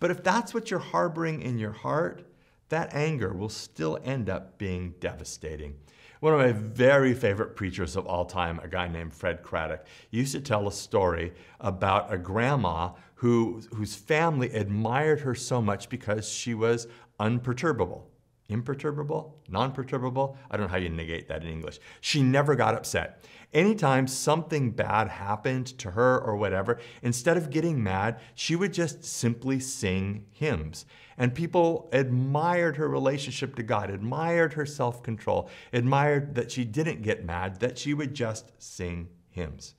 but 0.00 0.10
if 0.10 0.24
that's 0.24 0.52
what 0.52 0.70
you're 0.70 0.80
harboring 0.80 1.42
in 1.42 1.58
your 1.58 1.72
heart, 1.72 2.26
that 2.70 2.94
anger 2.94 3.32
will 3.32 3.48
still 3.48 3.98
end 4.02 4.28
up 4.28 4.58
being 4.58 4.94
devastating. 4.98 5.76
One 6.20 6.34
of 6.34 6.40
my 6.40 6.52
very 6.52 7.14
favorite 7.14 7.56
preachers 7.56 7.96
of 7.96 8.06
all 8.06 8.24
time, 8.26 8.60
a 8.62 8.68
guy 8.68 8.88
named 8.88 9.14
Fred 9.14 9.42
Craddock, 9.42 9.86
used 10.10 10.32
to 10.32 10.40
tell 10.40 10.68
a 10.68 10.72
story 10.72 11.32
about 11.60 12.12
a 12.12 12.18
grandma 12.18 12.90
who, 13.20 13.60
whose 13.74 13.94
family 13.94 14.50
admired 14.50 15.20
her 15.20 15.34
so 15.34 15.60
much 15.60 15.90
because 15.90 16.26
she 16.26 16.54
was 16.54 16.86
unperturbable. 17.18 18.06
imperturbable, 18.48 19.38
non 19.46 19.72
perturbable. 19.72 20.38
I 20.50 20.56
don't 20.56 20.66
know 20.66 20.70
how 20.72 20.78
you 20.78 20.88
negate 20.88 21.28
that 21.28 21.44
in 21.44 21.50
English. 21.50 21.80
She 22.00 22.22
never 22.22 22.54
got 22.54 22.74
upset. 22.74 23.22
Anytime 23.52 24.06
something 24.06 24.70
bad 24.70 25.08
happened 25.08 25.66
to 25.80 25.90
her 25.90 26.18
or 26.18 26.34
whatever, 26.36 26.78
instead 27.02 27.36
of 27.36 27.50
getting 27.50 27.82
mad, 27.82 28.20
she 28.34 28.56
would 28.56 28.72
just 28.72 29.04
simply 29.04 29.60
sing 29.60 30.24
hymns. 30.30 30.86
And 31.18 31.34
people 31.34 31.90
admired 31.92 32.76
her 32.76 32.88
relationship 32.88 33.54
to 33.56 33.62
God, 33.62 33.90
admired 33.90 34.54
her 34.54 34.64
self 34.64 35.02
control, 35.02 35.50
admired 35.74 36.36
that 36.36 36.50
she 36.50 36.64
didn't 36.64 37.02
get 37.02 37.26
mad, 37.26 37.60
that 37.60 37.76
she 37.76 37.92
would 37.92 38.14
just 38.14 38.50
sing 38.56 39.10
hymns. 39.28 39.74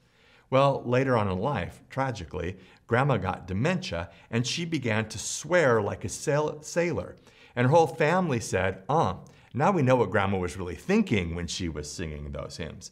Well, 0.51 0.83
later 0.85 1.17
on 1.17 1.29
in 1.29 1.39
life, 1.39 1.81
tragically, 1.89 2.57
Grandma 2.91 3.15
got 3.15 3.47
dementia 3.47 4.09
and 4.29 4.45
she 4.45 4.65
began 4.65 5.07
to 5.07 5.17
swear 5.17 5.81
like 5.81 6.03
a 6.03 6.09
sailor. 6.09 7.15
And 7.55 7.65
her 7.65 7.73
whole 7.73 7.87
family 7.87 8.41
said, 8.41 8.83
Ah, 8.89 9.19
now 9.53 9.71
we 9.71 9.81
know 9.81 9.95
what 9.95 10.11
grandma 10.11 10.39
was 10.39 10.57
really 10.57 10.75
thinking 10.75 11.33
when 11.33 11.47
she 11.47 11.69
was 11.69 11.89
singing 11.89 12.33
those 12.33 12.57
hymns. 12.57 12.91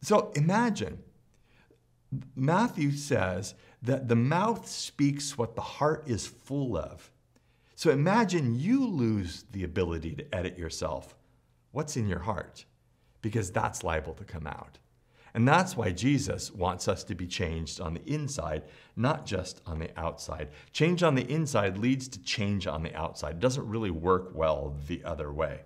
So 0.00 0.30
imagine, 0.36 1.00
Matthew 2.36 2.92
says 2.92 3.54
that 3.82 4.06
the 4.06 4.14
mouth 4.14 4.68
speaks 4.68 5.36
what 5.36 5.56
the 5.56 5.60
heart 5.60 6.04
is 6.06 6.24
full 6.24 6.76
of. 6.76 7.10
So 7.74 7.90
imagine 7.90 8.60
you 8.60 8.86
lose 8.86 9.44
the 9.50 9.64
ability 9.64 10.14
to 10.14 10.32
edit 10.32 10.56
yourself. 10.56 11.16
What's 11.72 11.96
in 11.96 12.06
your 12.06 12.20
heart? 12.20 12.64
Because 13.22 13.50
that's 13.50 13.82
liable 13.82 14.14
to 14.14 14.24
come 14.24 14.46
out. 14.46 14.78
And 15.34 15.48
that's 15.48 15.76
why 15.76 15.92
Jesus 15.92 16.52
wants 16.52 16.88
us 16.88 17.04
to 17.04 17.14
be 17.14 17.26
changed 17.26 17.80
on 17.80 17.94
the 17.94 18.04
inside, 18.04 18.64
not 18.96 19.24
just 19.24 19.62
on 19.66 19.78
the 19.78 19.88
outside. 19.98 20.48
Change 20.72 21.02
on 21.02 21.14
the 21.14 21.30
inside 21.30 21.78
leads 21.78 22.06
to 22.08 22.22
change 22.22 22.66
on 22.66 22.82
the 22.82 22.94
outside. 22.94 23.36
It 23.36 23.40
doesn't 23.40 23.66
really 23.66 23.90
work 23.90 24.32
well 24.34 24.76
the 24.88 25.02
other 25.04 25.32
way. 25.32 25.60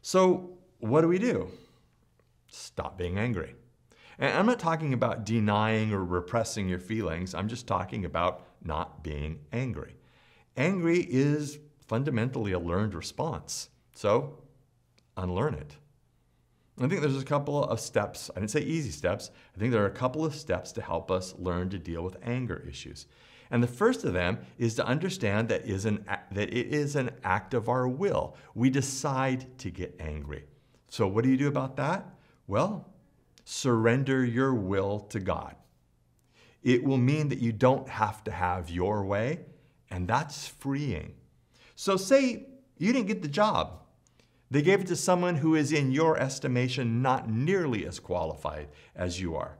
So, 0.00 0.50
what 0.78 1.02
do 1.02 1.08
we 1.08 1.18
do? 1.18 1.50
Stop 2.48 2.96
being 2.96 3.18
angry. 3.18 3.54
And 4.18 4.36
I'm 4.36 4.46
not 4.46 4.58
talking 4.58 4.94
about 4.94 5.24
denying 5.24 5.92
or 5.92 6.02
repressing 6.04 6.68
your 6.68 6.78
feelings, 6.78 7.34
I'm 7.34 7.48
just 7.48 7.66
talking 7.66 8.04
about 8.06 8.46
not 8.62 9.02
being 9.02 9.40
angry. 9.52 9.94
Angry 10.56 11.06
is 11.08 11.58
fundamentally 11.86 12.52
a 12.52 12.58
learned 12.58 12.94
response. 12.94 13.68
So, 13.94 14.38
unlearn 15.16 15.54
it. 15.54 15.76
I 16.80 16.88
think 16.88 17.02
there's 17.02 17.20
a 17.20 17.24
couple 17.24 17.62
of 17.62 17.78
steps. 17.78 18.30
I 18.34 18.40
didn't 18.40 18.52
say 18.52 18.62
easy 18.62 18.90
steps. 18.90 19.30
I 19.54 19.58
think 19.58 19.70
there 19.70 19.82
are 19.82 19.88
a 19.88 19.90
couple 19.90 20.24
of 20.24 20.34
steps 20.34 20.72
to 20.72 20.82
help 20.82 21.10
us 21.10 21.34
learn 21.38 21.68
to 21.70 21.78
deal 21.78 22.02
with 22.02 22.16
anger 22.22 22.64
issues. 22.66 23.06
And 23.50 23.62
the 23.62 23.68
first 23.68 24.04
of 24.04 24.14
them 24.14 24.38
is 24.58 24.76
to 24.76 24.86
understand 24.86 25.48
that, 25.48 25.66
is 25.66 25.84
an, 25.84 26.06
that 26.32 26.54
it 26.54 26.68
is 26.68 26.96
an 26.96 27.10
act 27.22 27.52
of 27.52 27.68
our 27.68 27.86
will. 27.86 28.36
We 28.54 28.70
decide 28.70 29.58
to 29.58 29.70
get 29.70 29.94
angry. 30.00 30.44
So, 30.88 31.06
what 31.06 31.24
do 31.24 31.30
you 31.30 31.36
do 31.36 31.48
about 31.48 31.76
that? 31.76 32.08
Well, 32.46 32.88
surrender 33.44 34.24
your 34.24 34.54
will 34.54 35.00
to 35.10 35.20
God. 35.20 35.56
It 36.62 36.82
will 36.82 36.98
mean 36.98 37.28
that 37.28 37.40
you 37.40 37.52
don't 37.52 37.88
have 37.88 38.24
to 38.24 38.30
have 38.30 38.70
your 38.70 39.04
way, 39.04 39.40
and 39.90 40.08
that's 40.08 40.48
freeing. 40.48 41.14
So, 41.74 41.96
say 41.96 42.46
you 42.78 42.92
didn't 42.92 43.08
get 43.08 43.22
the 43.22 43.28
job 43.28 43.80
they 44.50 44.62
gave 44.62 44.80
it 44.80 44.86
to 44.88 44.96
someone 44.96 45.36
who 45.36 45.54
is, 45.54 45.72
in 45.72 45.92
your 45.92 46.18
estimation, 46.18 47.02
not 47.02 47.30
nearly 47.30 47.86
as 47.86 48.00
qualified 48.00 48.68
as 48.96 49.20
you 49.20 49.36
are. 49.36 49.58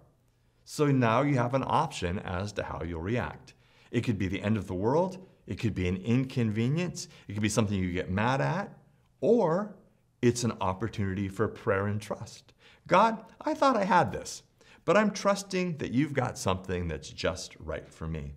So 0.65 0.87
now 0.87 1.23
you 1.23 1.37
have 1.37 1.55
an 1.55 1.65
option 1.67 2.19
as 2.19 2.53
to 2.53 2.65
how 2.65 2.83
you'll 2.83 3.01
react. 3.01 3.55
It 3.91 4.03
could 4.03 4.19
be 4.19 4.29
the 4.29 4.43
end 4.43 4.57
of 4.57 4.67
the 4.67 4.75
world, 4.75 5.27
it 5.47 5.59
could 5.59 5.75
be 5.75 5.89
an 5.89 5.97
inconvenience, 5.97 7.09
it 7.27 7.33
could 7.33 7.43
be 7.43 7.49
something 7.49 7.77
you 7.77 7.93
get 7.93 8.11
mad 8.11 8.41
at, 8.41 8.77
or 9.21 9.75
it's 10.23 10.45
an 10.45 10.53
opportunity 10.61 11.29
for 11.29 11.49
prayer 11.49 11.87
and 11.87 12.01
trust. 12.01 12.53
God, 12.87 13.25
I 13.41 13.55
thought 13.55 13.77
I 13.77 13.85
had 13.85 14.13
this, 14.13 14.43
but 14.85 14.97
I'm 14.97 15.11
trusting 15.11 15.79
that 15.79 15.93
you've 15.93 16.15
got 16.15 16.39
something 16.39 16.89
that's 16.89 17.11
just 17.11 17.57
right 17.59 17.89
for 17.89 18.07
me. 18.07 18.33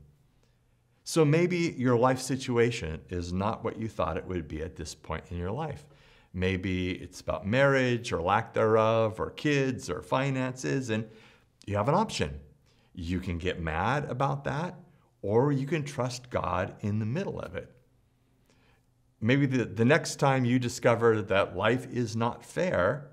So 1.03 1.25
maybe 1.25 1.75
your 1.77 1.97
life 1.97 2.19
situation 2.19 3.01
is 3.09 3.33
not 3.33 3.63
what 3.63 3.77
you 3.77 3.87
thought 3.87 4.17
it 4.17 4.25
would 4.25 4.47
be 4.47 4.61
at 4.61 4.75
this 4.75 4.95
point 4.95 5.25
in 5.29 5.37
your 5.37 5.51
life. 5.51 5.85
Maybe 6.33 6.91
it's 6.91 7.21
about 7.21 7.45
marriage 7.45 8.11
or 8.11 8.21
lack 8.21 8.53
thereof, 8.53 9.19
or 9.19 9.29
kids 9.29 9.89
or 9.89 10.01
finances, 10.01 10.89
and 10.89 11.07
you 11.65 11.77
have 11.77 11.89
an 11.89 11.95
option. 11.95 12.39
You 12.93 13.19
can 13.19 13.37
get 13.37 13.61
mad 13.61 14.05
about 14.05 14.43
that, 14.45 14.75
or 15.21 15.51
you 15.51 15.67
can 15.67 15.83
trust 15.83 16.29
God 16.29 16.75
in 16.81 16.99
the 16.99 17.05
middle 17.05 17.39
of 17.39 17.55
it. 17.55 17.71
Maybe 19.21 19.45
the, 19.45 19.65
the 19.65 19.85
next 19.85 20.17
time 20.17 20.43
you 20.43 20.59
discover 20.59 21.21
that 21.21 21.55
life 21.55 21.87
is 21.91 22.15
not 22.15 22.43
fair, 22.43 23.09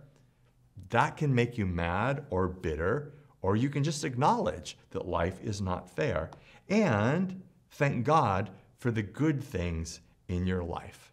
that 0.89 1.17
can 1.17 1.35
make 1.35 1.57
you 1.57 1.67
mad 1.67 2.27
or 2.31 2.49
bitter, 2.49 3.15
or 3.43 3.55
you 3.55 3.71
can 3.71 3.85
just 3.85 4.05
acknowledge 4.05 4.77
that 4.91 5.07
life 5.07 5.41
is 5.43 5.61
not 5.61 5.89
fair 5.89 6.31
and 6.69 7.43
thank 7.71 8.05
God 8.05 8.50
for 8.79 8.91
the 8.91 9.03
good 9.03 9.43
things 9.43 10.00
in 10.29 10.47
your 10.47 10.62
life. 10.62 11.10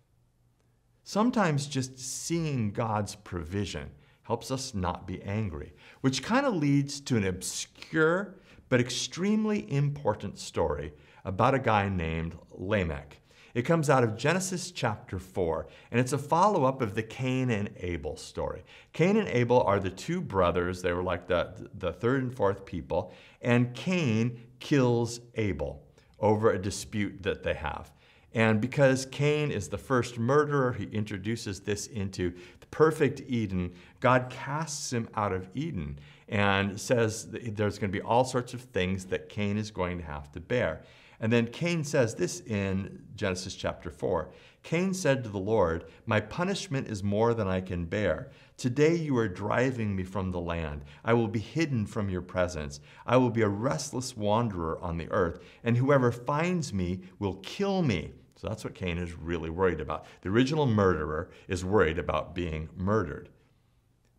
Sometimes 1.10 1.68
just 1.68 1.98
seeing 1.98 2.72
God's 2.72 3.16
provision 3.16 3.92
helps 4.24 4.52
us 4.52 4.74
not 4.74 5.08
be 5.08 5.24
angry, 5.24 5.72
which 6.02 6.22
kind 6.22 6.46
of 6.46 6.54
leads 6.54 7.00
to 7.00 7.16
an 7.16 7.24
obscure 7.24 8.36
but 8.68 8.82
extremely 8.82 9.72
important 9.72 10.38
story 10.38 10.92
about 11.24 11.54
a 11.54 11.60
guy 11.60 11.88
named 11.88 12.38
Lamech. 12.52 13.22
It 13.54 13.62
comes 13.62 13.90
out 13.90 14.04
of 14.04 14.18
Genesis 14.18 14.70
chapter 14.70 15.18
4, 15.18 15.68
and 15.92 16.00
it's 16.02 16.12
a 16.12 16.18
follow 16.18 16.66
up 16.66 16.82
of 16.82 16.94
the 16.94 17.04
Cain 17.04 17.52
and 17.52 17.70
Abel 17.78 18.18
story. 18.18 18.66
Cain 18.92 19.16
and 19.16 19.30
Abel 19.30 19.62
are 19.62 19.80
the 19.80 19.90
two 19.90 20.20
brothers, 20.20 20.82
they 20.82 20.92
were 20.92 21.04
like 21.04 21.26
the, 21.26 21.70
the 21.76 21.94
third 21.94 22.22
and 22.22 22.36
fourth 22.36 22.66
people, 22.66 23.14
and 23.42 23.74
Cain 23.74 24.42
kills 24.60 25.22
Abel 25.36 25.88
over 26.20 26.52
a 26.52 26.62
dispute 26.62 27.24
that 27.24 27.44
they 27.44 27.54
have. 27.54 27.94
And 28.34 28.62
because 28.62 29.06
Cain 29.08 29.52
is 29.52 29.70
the 29.70 29.78
first 29.78 30.20
murderer, 30.20 30.74
he 30.74 30.86
introduces 30.86 31.62
this 31.62 31.88
into 31.88 32.32
the 32.60 32.68
perfect 32.68 33.22
Eden. 33.28 33.74
God 34.00 34.30
casts 34.30 34.92
him 34.94 35.08
out 35.16 35.34
of 35.34 35.50
Eden 35.56 35.98
and 36.28 36.80
says 36.80 37.28
there's 37.32 37.80
going 37.80 37.92
to 37.92 37.98
be 37.98 38.02
all 38.02 38.26
sorts 38.26 38.54
of 38.54 38.62
things 38.62 39.06
that 39.06 39.30
Cain 39.30 39.58
is 39.58 39.72
going 39.72 39.98
to 39.98 40.04
have 40.04 40.32
to 40.34 40.40
bear. 40.40 40.82
And 41.20 41.34
then 41.34 41.48
Cain 41.48 41.84
says 41.84 42.16
this 42.16 42.42
in 42.42 43.02
Genesis 43.16 43.56
chapter 43.56 43.90
4. 43.90 44.30
Cain 44.68 44.94
said 44.94 45.24
to 45.24 45.30
the 45.30 45.38
Lord, 45.38 45.86
My 46.06 46.20
punishment 46.20 46.90
is 46.90 47.02
more 47.02 47.34
than 47.34 47.48
I 47.48 47.62
can 47.62 47.86
bear. 47.86 48.32
Today 48.58 48.96
you 48.96 49.16
are 49.16 49.30
driving 49.30 49.96
me 49.96 50.04
from 50.04 50.30
the 50.30 50.42
land. 50.42 50.84
I 51.06 51.14
will 51.14 51.30
be 51.30 51.40
hidden 51.40 51.86
from 51.86 52.10
your 52.10 52.22
presence. 52.22 52.82
I 53.06 53.16
will 53.16 53.30
be 53.30 53.44
a 53.44 53.48
restless 53.48 54.18
wanderer 54.18 54.78
on 54.82 54.98
the 54.98 55.10
earth, 55.10 55.40
and 55.64 55.78
whoever 55.78 56.12
finds 56.12 56.74
me 56.74 57.00
will 57.18 57.36
kill 57.36 57.82
me. 57.82 58.12
So 58.36 58.50
that's 58.50 58.66
what 58.66 58.76
Cain 58.76 58.98
is 58.98 59.14
really 59.14 59.50
worried 59.50 59.80
about. 59.80 60.06
The 60.20 60.32
original 60.32 60.66
murderer 60.66 61.30
is 61.48 61.64
worried 61.64 61.98
about 61.98 62.36
being 62.36 62.68
murdered. 62.76 63.30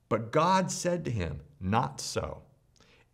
But 0.08 0.32
God 0.32 0.70
said 0.70 1.04
to 1.04 1.10
him, 1.10 1.42
Not 1.60 2.00
so. 2.00 2.40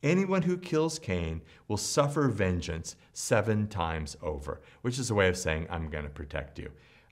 Anyone 0.05 0.43
who 0.43 0.57
kills 0.57 1.01
Cain 1.01 1.43
will 1.67 1.79
suffer 1.79 2.29
vengeance 2.29 2.95
seven 3.13 3.67
times 3.67 4.17
over, 4.23 4.61
which 4.83 5.01
is 5.01 5.11
a 5.11 5.15
way 5.17 5.29
of 5.29 5.37
saying, 5.37 5.67
I'm 5.69 5.89
going 5.89 6.05
to 6.05 6.11
protect 6.11 6.61
you. 6.61 6.71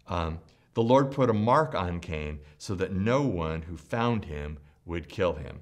Um, 0.08 0.40
the 0.74 0.82
Lord 0.82 1.10
put 1.10 1.30
a 1.30 1.34
mark 1.34 1.74
on 1.74 2.00
Cain 2.00 2.40
so 2.58 2.74
that 2.74 2.92
no 2.92 3.22
one 3.22 3.62
who 3.62 3.76
found 3.76 4.24
him 4.24 4.58
would 4.84 5.08
kill 5.08 5.34
him. 5.34 5.60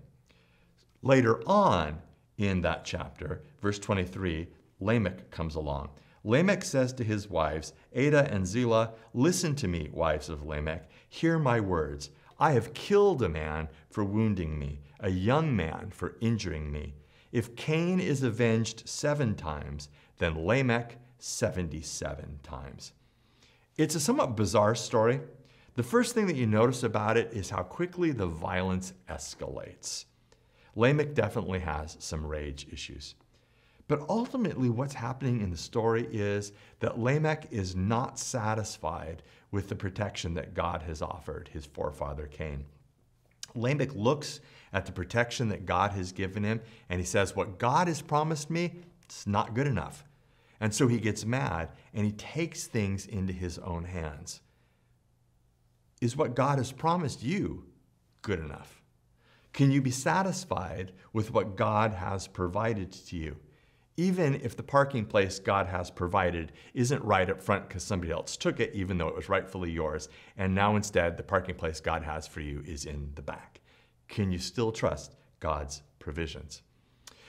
Later 1.02 1.42
on 1.48 2.00
in 2.38 2.60
that 2.62 2.84
chapter, 2.84 3.42
verse 3.60 3.78
23, 3.78 4.48
Lamech 4.80 5.30
comes 5.30 5.54
along. 5.54 5.90
Lamech 6.22 6.62
says 6.62 6.92
to 6.94 7.04
his 7.04 7.28
wives, 7.28 7.72
Adah 7.96 8.30
and 8.30 8.46
Zillah, 8.46 8.92
Listen 9.14 9.54
to 9.56 9.68
me, 9.68 9.88
wives 9.92 10.28
of 10.28 10.44
Lamech, 10.44 10.88
hear 11.08 11.38
my 11.38 11.60
words. 11.60 12.10
I 12.38 12.52
have 12.52 12.74
killed 12.74 13.22
a 13.22 13.28
man 13.28 13.68
for 13.88 14.04
wounding 14.04 14.58
me, 14.58 14.80
a 15.00 15.10
young 15.10 15.54
man 15.54 15.90
for 15.90 16.16
injuring 16.20 16.70
me. 16.70 16.94
If 17.32 17.56
Cain 17.56 18.00
is 18.00 18.22
avenged 18.22 18.88
seven 18.88 19.34
times, 19.34 19.88
then 20.18 20.44
Lamech 20.44 20.96
77 21.18 22.40
times. 22.42 22.92
It's 23.80 23.94
a 23.94 24.00
somewhat 24.00 24.36
bizarre 24.36 24.74
story. 24.74 25.22
The 25.74 25.82
first 25.82 26.14
thing 26.14 26.26
that 26.26 26.36
you 26.36 26.46
notice 26.46 26.82
about 26.82 27.16
it 27.16 27.32
is 27.32 27.48
how 27.48 27.62
quickly 27.62 28.10
the 28.10 28.26
violence 28.26 28.92
escalates. 29.08 30.04
Lamech 30.76 31.14
definitely 31.14 31.60
has 31.60 31.96
some 31.98 32.26
rage 32.26 32.66
issues. 32.70 33.14
But 33.88 34.04
ultimately, 34.06 34.68
what's 34.68 34.92
happening 34.92 35.40
in 35.40 35.50
the 35.50 35.56
story 35.56 36.06
is 36.12 36.52
that 36.80 36.98
Lamech 36.98 37.46
is 37.50 37.74
not 37.74 38.18
satisfied 38.18 39.22
with 39.50 39.70
the 39.70 39.76
protection 39.76 40.34
that 40.34 40.52
God 40.52 40.82
has 40.82 41.00
offered 41.00 41.48
his 41.50 41.64
forefather 41.64 42.26
Cain. 42.26 42.66
Lamech 43.54 43.94
looks 43.94 44.40
at 44.74 44.84
the 44.84 44.92
protection 44.92 45.48
that 45.48 45.64
God 45.64 45.92
has 45.92 46.12
given 46.12 46.44
him 46.44 46.60
and 46.90 47.00
he 47.00 47.06
says, 47.06 47.34
What 47.34 47.58
God 47.58 47.88
has 47.88 48.02
promised 48.02 48.50
me, 48.50 48.74
it's 49.06 49.26
not 49.26 49.54
good 49.54 49.66
enough. 49.66 50.04
And 50.60 50.74
so 50.74 50.86
he 50.86 50.98
gets 50.98 51.24
mad 51.24 51.70
and 51.94 52.04
he 52.04 52.12
takes 52.12 52.66
things 52.66 53.06
into 53.06 53.32
his 53.32 53.58
own 53.58 53.84
hands. 53.84 54.40
is 56.00 56.16
what 56.16 56.34
God 56.34 56.58
has 56.58 56.72
promised 56.72 57.22
you 57.22 57.64
good 58.22 58.40
enough? 58.40 58.82
Can 59.52 59.70
you 59.70 59.82
be 59.82 59.90
satisfied 59.90 60.92
with 61.12 61.32
what 61.32 61.56
God 61.56 61.92
has 61.94 62.28
provided 62.28 62.92
to 62.92 63.16
you? 63.16 63.36
Even 63.96 64.36
if 64.36 64.56
the 64.56 64.62
parking 64.62 65.04
place 65.04 65.38
God 65.38 65.66
has 65.66 65.90
provided 65.90 66.52
isn't 66.72 67.04
right 67.04 67.28
up 67.28 67.42
front 67.42 67.68
because 67.68 67.82
somebody 67.82 68.12
else 68.12 68.36
took 68.36 68.60
it, 68.60 68.72
even 68.72 68.96
though 68.96 69.08
it 69.08 69.16
was 69.16 69.28
rightfully 69.28 69.70
yours, 69.70 70.08
and 70.36 70.54
now 70.54 70.76
instead 70.76 71.16
the 71.16 71.22
parking 71.22 71.54
place 71.54 71.80
God 71.80 72.02
has 72.02 72.26
for 72.26 72.40
you 72.40 72.62
is 72.66 72.84
in 72.86 73.10
the 73.14 73.22
back. 73.22 73.60
Can 74.08 74.30
you 74.30 74.38
still 74.38 74.72
trust 74.72 75.16
God's 75.40 75.82
provisions? 75.98 76.62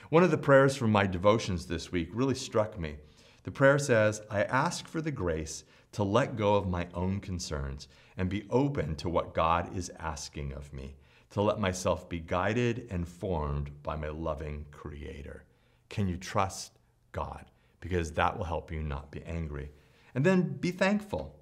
One 0.10 0.24
of 0.24 0.32
the 0.32 0.38
prayers 0.38 0.76
from 0.76 0.92
my 0.92 1.08
devotions 1.08 1.66
this 1.66 1.92
week 1.92 2.10
really 2.14 2.36
struck 2.36 2.80
me. 2.80 2.98
The 3.44 3.52
prayer 3.52 3.80
says, 3.80 4.22
I 4.30 4.44
ask 4.44 4.88
for 4.88 5.02
the 5.02 5.12
grace 5.12 5.64
to 5.94 6.04
let 6.04 6.36
go 6.36 6.56
of 6.56 6.70
my 6.70 6.88
own 6.94 7.20
concerns 7.20 7.88
and 8.16 8.30
be 8.30 8.46
open 8.50 8.96
to 8.98 9.10
what 9.10 9.34
God 9.34 9.76
is 9.76 9.92
asking 10.00 10.54
of 10.54 10.72
me, 10.74 10.96
to 11.32 11.42
let 11.42 11.60
myself 11.60 12.08
be 12.08 12.20
guided 12.20 12.88
and 12.92 13.08
formed 13.08 13.72
by 13.84 13.96
my 13.96 14.10
loving 14.10 14.66
Creator. 14.72 15.44
Can 15.90 16.08
you 16.08 16.18
trust 16.18 16.78
God? 17.12 17.46
Because 17.80 18.12
that 18.14 18.38
will 18.38 18.46
help 18.46 18.72
you 18.72 18.84
not 18.84 19.12
be 19.12 19.24
angry. 19.24 19.72
And 20.14 20.26
then 20.26 20.58
be 20.58 20.72
thankful. 20.72 21.36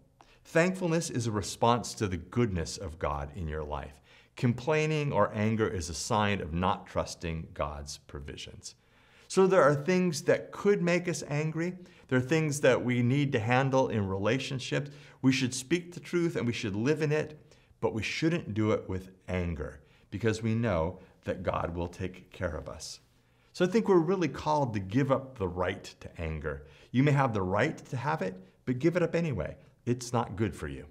Thankfulness 0.45 1.09
is 1.09 1.27
a 1.27 1.31
response 1.31 1.93
to 1.95 2.07
the 2.07 2.17
goodness 2.17 2.77
of 2.77 2.97
God 2.97 3.29
in 3.35 3.47
your 3.47 3.63
life. 3.63 4.01
Complaining 4.35 5.11
or 5.11 5.31
anger 5.33 5.67
is 5.67 5.89
a 5.89 5.93
sign 5.93 6.39
of 6.39 6.53
not 6.53 6.87
trusting 6.87 7.49
God's 7.53 7.97
provisions. 7.97 8.75
So 9.29 9.45
there 9.45 9.61
are 9.61 9.75
things 9.75 10.23
that 10.23 10.51
could 10.51 10.81
make 10.81 11.07
us 11.07 11.23
angry. 11.27 11.75
There 12.07 12.17
are 12.17 12.21
things 12.21 12.61
that 12.61 12.83
we 12.83 13.03
need 13.03 13.31
to 13.33 13.39
handle 13.39 13.89
in 13.89 14.07
relationships. 14.07 14.89
We 15.21 15.31
should 15.31 15.53
speak 15.53 15.93
the 15.93 15.99
truth 15.99 16.35
and 16.35 16.47
we 16.47 16.51
should 16.51 16.75
live 16.75 17.03
in 17.03 17.11
it, 17.11 17.39
but 17.79 17.93
we 17.93 18.01
shouldn't 18.01 18.55
do 18.55 18.71
it 18.71 18.89
with 18.89 19.11
anger 19.27 19.81
because 20.09 20.41
we 20.41 20.55
know 20.55 20.97
that 21.25 21.43
God 21.43 21.75
will 21.75 21.87
take 21.87 22.31
care 22.31 22.55
of 22.55 22.67
us. 22.67 23.01
So 23.53 23.63
I 23.63 23.67
think 23.67 23.87
we're 23.87 23.99
really 23.99 24.27
called 24.27 24.73
to 24.73 24.79
give 24.79 25.11
up 25.11 25.37
the 25.37 25.47
right 25.47 25.83
to 25.99 26.09
anger. 26.19 26.65
You 26.89 27.03
may 27.03 27.11
have 27.11 27.31
the 27.31 27.43
right 27.43 27.77
to 27.77 27.97
have 27.97 28.23
it, 28.23 28.33
but 28.65 28.79
give 28.79 28.95
it 28.95 29.03
up 29.03 29.13
anyway. 29.13 29.57
It's 29.85 30.11
not 30.11 30.37
good 30.37 30.55
for 30.55 30.67
you. 30.67 30.87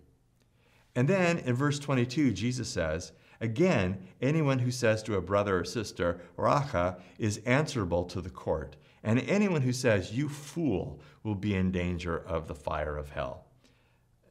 And 0.95 1.09
then 1.09 1.39
in 1.39 1.55
verse 1.55 1.81
22, 1.81 2.31
Jesus 2.35 2.69
says, 2.69 3.11
Again, 3.41 4.09
anyone 4.21 4.59
who 4.59 4.71
says 4.71 5.03
to 5.05 5.17
a 5.17 5.23
brother 5.23 5.61
or 5.61 5.65
sister, 5.65 6.21
Raca, 6.37 6.99
is 7.19 7.39
answerable 7.47 8.05
to 8.07 8.21
the 8.21 8.31
court. 8.31 8.77
And 9.05 9.21
anyone 9.21 9.63
who 9.63 9.73
says, 9.73 10.13
You 10.13 10.29
fool, 10.29 11.01
will 11.23 11.37
be 11.37 11.55
in 11.55 11.71
danger 11.71 12.19
of 12.19 12.49
the 12.49 12.55
fire 12.55 12.97
of 12.97 13.11
hell. 13.11 13.45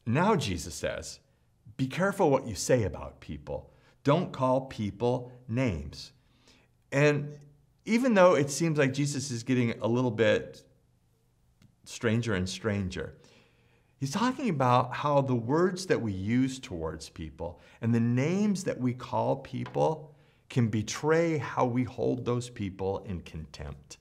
Now, 0.06 0.36
Jesus 0.36 0.76
says, 0.76 1.20
Be 1.78 1.88
careful 1.88 2.30
what 2.30 2.48
you 2.48 2.56
say 2.56 2.84
about 2.84 3.22
people. 3.22 3.72
Don't 4.04 4.32
call 4.32 4.62
people 4.62 5.32
names. 5.48 6.12
And 6.92 7.38
even 7.86 8.14
though 8.14 8.36
it 8.36 8.50
seems 8.50 8.78
like 8.78 8.94
Jesus 8.94 9.32
is 9.32 9.44
getting 9.44 9.80
a 9.82 9.88
little 9.88 10.12
bit 10.12 10.64
stranger 11.86 12.34
and 12.34 12.48
stranger, 12.48 13.16
He's 14.00 14.12
talking 14.12 14.50
about 14.50 14.94
how 14.94 15.22
the 15.22 15.36
words 15.36 15.88
that 15.88 16.02
we 16.02 16.12
use 16.12 16.60
towards 16.60 17.10
people 17.10 17.60
and 17.82 17.94
the 17.94 18.00
names 18.00 18.64
that 18.66 18.80
we 18.80 18.94
call 18.94 19.38
people 19.38 20.14
can 20.50 20.68
betray 20.68 21.38
how 21.38 21.66
we 21.66 21.84
hold 21.84 22.24
those 22.24 22.50
people 22.50 23.00
in 23.08 23.22
contempt. 23.22 23.98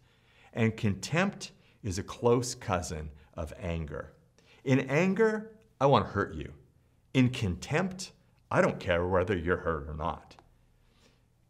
And 0.52 0.76
contempt 0.76 1.52
is 1.82 1.98
a 1.98 2.02
close 2.02 2.54
cousin 2.54 3.10
of 3.34 3.54
anger. 3.58 4.12
In 4.64 4.80
anger, 4.80 5.52
I 5.80 5.86
want 5.86 6.06
to 6.06 6.12
hurt 6.12 6.34
you. 6.34 6.52
In 7.14 7.30
contempt, 7.30 8.12
I 8.50 8.60
don't 8.60 8.78
care 8.78 9.06
whether 9.06 9.36
you're 9.36 9.56
hurt 9.56 9.88
or 9.88 9.94
not. 9.94 10.36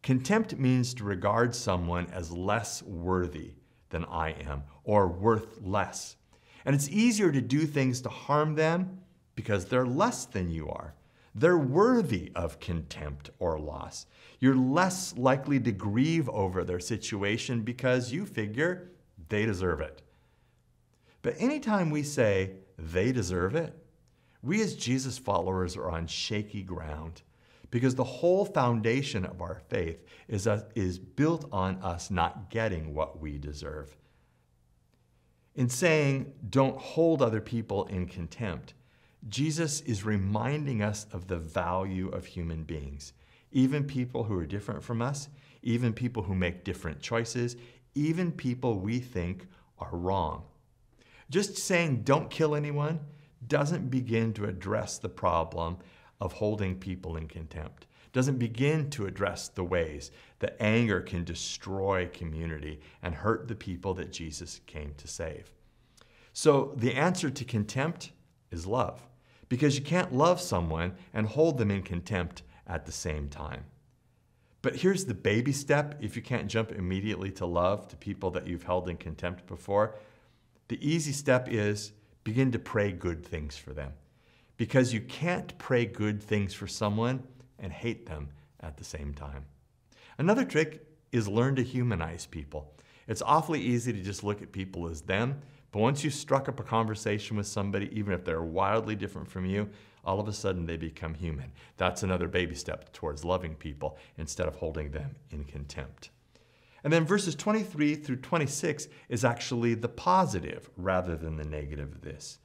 Contempt 0.02 0.56
means 0.56 0.94
to 0.94 1.04
regard 1.04 1.52
someone 1.54 2.06
as 2.12 2.30
less 2.30 2.80
worthy 2.84 3.54
than 3.90 4.04
I 4.04 4.30
am 4.30 4.62
or 4.84 5.08
worth 5.08 5.60
less. 5.60 6.16
And 6.66 6.74
it's 6.74 6.90
easier 6.90 7.30
to 7.30 7.40
do 7.40 7.64
things 7.64 8.00
to 8.02 8.08
harm 8.08 8.56
them 8.56 8.98
because 9.36 9.66
they're 9.66 9.86
less 9.86 10.26
than 10.26 10.50
you 10.50 10.68
are. 10.68 10.94
They're 11.32 11.56
worthy 11.56 12.32
of 12.34 12.58
contempt 12.58 13.30
or 13.38 13.58
loss. 13.58 14.06
You're 14.40 14.56
less 14.56 15.16
likely 15.16 15.60
to 15.60 15.70
grieve 15.70 16.28
over 16.28 16.64
their 16.64 16.80
situation 16.80 17.62
because 17.62 18.12
you 18.12 18.26
figure 18.26 18.90
they 19.28 19.46
deserve 19.46 19.80
it. 19.80 20.02
But 21.22 21.36
anytime 21.38 21.90
we 21.90 22.02
say 22.02 22.56
they 22.78 23.12
deserve 23.12 23.54
it, 23.54 23.74
we 24.42 24.60
as 24.60 24.74
Jesus 24.74 25.18
followers 25.18 25.76
are 25.76 25.90
on 25.90 26.06
shaky 26.06 26.62
ground 26.62 27.22
because 27.70 27.94
the 27.94 28.04
whole 28.04 28.44
foundation 28.44 29.24
of 29.24 29.40
our 29.40 29.60
faith 29.68 30.04
is, 30.28 30.46
uh, 30.46 30.64
is 30.74 30.98
built 30.98 31.48
on 31.52 31.76
us 31.82 32.10
not 32.10 32.50
getting 32.50 32.94
what 32.94 33.20
we 33.20 33.38
deserve. 33.38 33.96
In 35.56 35.70
saying, 35.70 36.34
don't 36.50 36.78
hold 36.78 37.22
other 37.22 37.40
people 37.40 37.86
in 37.86 38.06
contempt, 38.06 38.74
Jesus 39.26 39.80
is 39.80 40.04
reminding 40.04 40.82
us 40.82 41.06
of 41.12 41.26
the 41.26 41.38
value 41.38 42.08
of 42.10 42.26
human 42.26 42.62
beings, 42.62 43.14
even 43.50 43.84
people 43.84 44.24
who 44.24 44.38
are 44.38 44.44
different 44.44 44.82
from 44.84 45.00
us, 45.00 45.30
even 45.62 45.94
people 45.94 46.22
who 46.22 46.34
make 46.34 46.62
different 46.62 47.00
choices, 47.00 47.56
even 47.94 48.30
people 48.30 48.78
we 48.78 48.98
think 48.98 49.48
are 49.78 49.96
wrong. 49.96 50.44
Just 51.30 51.56
saying 51.56 52.02
don't 52.02 52.30
kill 52.30 52.54
anyone 52.54 53.00
doesn't 53.48 53.90
begin 53.90 54.34
to 54.34 54.44
address 54.44 54.98
the 54.98 55.08
problem 55.08 55.78
of 56.20 56.34
holding 56.34 56.76
people 56.78 57.16
in 57.16 57.28
contempt 57.28 57.86
doesn't 58.16 58.38
begin 58.38 58.88
to 58.88 59.04
address 59.04 59.48
the 59.48 59.62
ways 59.62 60.10
that 60.38 60.56
anger 60.58 61.02
can 61.02 61.22
destroy 61.22 62.08
community 62.14 62.80
and 63.02 63.14
hurt 63.14 63.46
the 63.46 63.54
people 63.54 63.92
that 63.92 64.10
Jesus 64.10 64.62
came 64.66 64.94
to 64.96 65.06
save. 65.06 65.52
So 66.32 66.72
the 66.78 66.94
answer 66.94 67.28
to 67.28 67.44
contempt 67.44 68.12
is 68.50 68.66
love, 68.66 69.06
because 69.50 69.78
you 69.78 69.84
can't 69.84 70.14
love 70.14 70.40
someone 70.40 70.94
and 71.12 71.26
hold 71.26 71.58
them 71.58 71.70
in 71.70 71.82
contempt 71.82 72.42
at 72.66 72.86
the 72.86 72.90
same 72.90 73.28
time. 73.28 73.64
But 74.62 74.76
here's 74.76 75.04
the 75.04 75.12
baby 75.12 75.52
step 75.52 75.98
if 76.00 76.16
you 76.16 76.22
can't 76.22 76.48
jump 76.48 76.72
immediately 76.72 77.30
to 77.32 77.44
love 77.44 77.86
to 77.88 77.98
people 77.98 78.30
that 78.30 78.46
you've 78.46 78.62
held 78.62 78.88
in 78.88 78.96
contempt 78.96 79.46
before. 79.46 79.94
The 80.68 80.78
easy 80.80 81.12
step 81.12 81.48
is 81.50 81.92
begin 82.24 82.50
to 82.52 82.58
pray 82.58 82.92
good 82.92 83.26
things 83.26 83.58
for 83.58 83.74
them. 83.74 83.92
Because 84.56 84.94
you 84.94 85.02
can't 85.02 85.58
pray 85.58 85.84
good 85.84 86.22
things 86.22 86.54
for 86.54 86.66
someone 86.66 87.22
and 87.58 87.72
hate 87.72 88.06
them 88.06 88.28
at 88.60 88.76
the 88.76 88.84
same 88.84 89.14
time. 89.14 89.44
Another 90.18 90.44
trick 90.44 90.86
is 91.12 91.28
learn 91.28 91.56
to 91.56 91.62
humanize 91.62 92.26
people. 92.26 92.74
It's 93.06 93.22
awfully 93.22 93.60
easy 93.60 93.92
to 93.92 94.02
just 94.02 94.24
look 94.24 94.42
at 94.42 94.52
people 94.52 94.88
as 94.88 95.02
them, 95.02 95.40
but 95.72 95.80
once 95.80 96.02
you've 96.02 96.14
struck 96.14 96.48
up 96.48 96.58
a 96.58 96.64
conversation 96.64 97.36
with 97.36 97.46
somebody, 97.46 97.90
even 97.92 98.12
if 98.12 98.24
they're 98.24 98.42
wildly 98.42 98.96
different 98.96 99.28
from 99.28 99.46
you, 99.46 99.68
all 100.04 100.20
of 100.20 100.28
a 100.28 100.32
sudden 100.32 100.66
they 100.66 100.76
become 100.76 101.14
human. 101.14 101.52
That's 101.76 102.02
another 102.02 102.28
baby 102.28 102.54
step 102.54 102.92
towards 102.92 103.24
loving 103.24 103.54
people 103.54 103.98
instead 104.16 104.46
of 104.46 104.56
holding 104.56 104.90
them 104.90 105.16
in 105.30 105.44
contempt. 105.44 106.10
And 106.84 106.92
then 106.92 107.04
verses 107.04 107.34
23 107.34 107.96
through 107.96 108.16
26 108.16 108.88
is 109.08 109.24
actually 109.24 109.74
the 109.74 109.88
positive 109.88 110.70
rather 110.76 111.16
than 111.16 111.36
the 111.36 111.44
negative 111.44 111.92
of 111.92 112.02
this. 112.02 112.38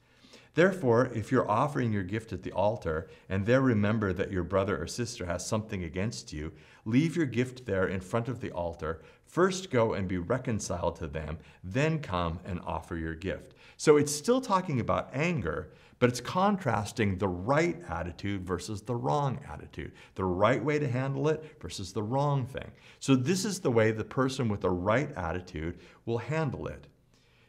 Therefore, 0.54 1.06
if 1.14 1.32
you're 1.32 1.50
offering 1.50 1.92
your 1.92 2.02
gift 2.02 2.32
at 2.32 2.42
the 2.42 2.52
altar 2.52 3.08
and 3.28 3.46
there 3.46 3.62
remember 3.62 4.12
that 4.12 4.30
your 4.30 4.44
brother 4.44 4.80
or 4.80 4.86
sister 4.86 5.24
has 5.24 5.46
something 5.46 5.82
against 5.82 6.32
you, 6.32 6.52
leave 6.84 7.16
your 7.16 7.26
gift 7.26 7.64
there 7.64 7.86
in 7.86 8.00
front 8.00 8.28
of 8.28 8.40
the 8.40 8.50
altar. 8.50 9.00
First 9.24 9.70
go 9.70 9.94
and 9.94 10.06
be 10.06 10.18
reconciled 10.18 10.96
to 10.96 11.06
them, 11.06 11.38
then 11.64 12.00
come 12.00 12.38
and 12.44 12.60
offer 12.66 12.96
your 12.96 13.14
gift. 13.14 13.54
So 13.78 13.96
it's 13.96 14.14
still 14.14 14.42
talking 14.42 14.78
about 14.78 15.08
anger, 15.14 15.72
but 15.98 16.10
it's 16.10 16.20
contrasting 16.20 17.16
the 17.16 17.28
right 17.28 17.80
attitude 17.88 18.44
versus 18.44 18.82
the 18.82 18.94
wrong 18.94 19.38
attitude, 19.48 19.92
the 20.16 20.24
right 20.24 20.62
way 20.62 20.78
to 20.78 20.88
handle 20.88 21.28
it 21.28 21.56
versus 21.60 21.92
the 21.92 22.02
wrong 22.02 22.44
thing. 22.44 22.72
So 23.00 23.14
this 23.16 23.46
is 23.46 23.60
the 23.60 23.70
way 23.70 23.90
the 23.90 24.04
person 24.04 24.48
with 24.48 24.60
the 24.60 24.70
right 24.70 25.10
attitude 25.16 25.78
will 26.04 26.18
handle 26.18 26.66
it. 26.66 26.88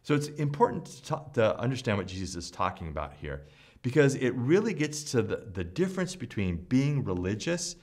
So 0.03 0.13
it's 0.13 0.27
important 0.27 0.85
to, 0.85 1.03
talk, 1.03 1.33
to, 1.33 1.57
understand 1.59 1.97
what 1.97 2.07
Jesus 2.07 2.35
is 2.35 2.51
talking 2.51 2.89
about 2.89 3.13
here 3.13 3.45
because 3.81 4.15
it 4.15 4.33
really 4.35 4.73
gets 4.73 5.03
to 5.11 5.21
the, 5.21 5.47
the 5.53 5.63
difference 5.63 6.15
between 6.15 6.57
being 6.57 7.03
religious 7.03 7.75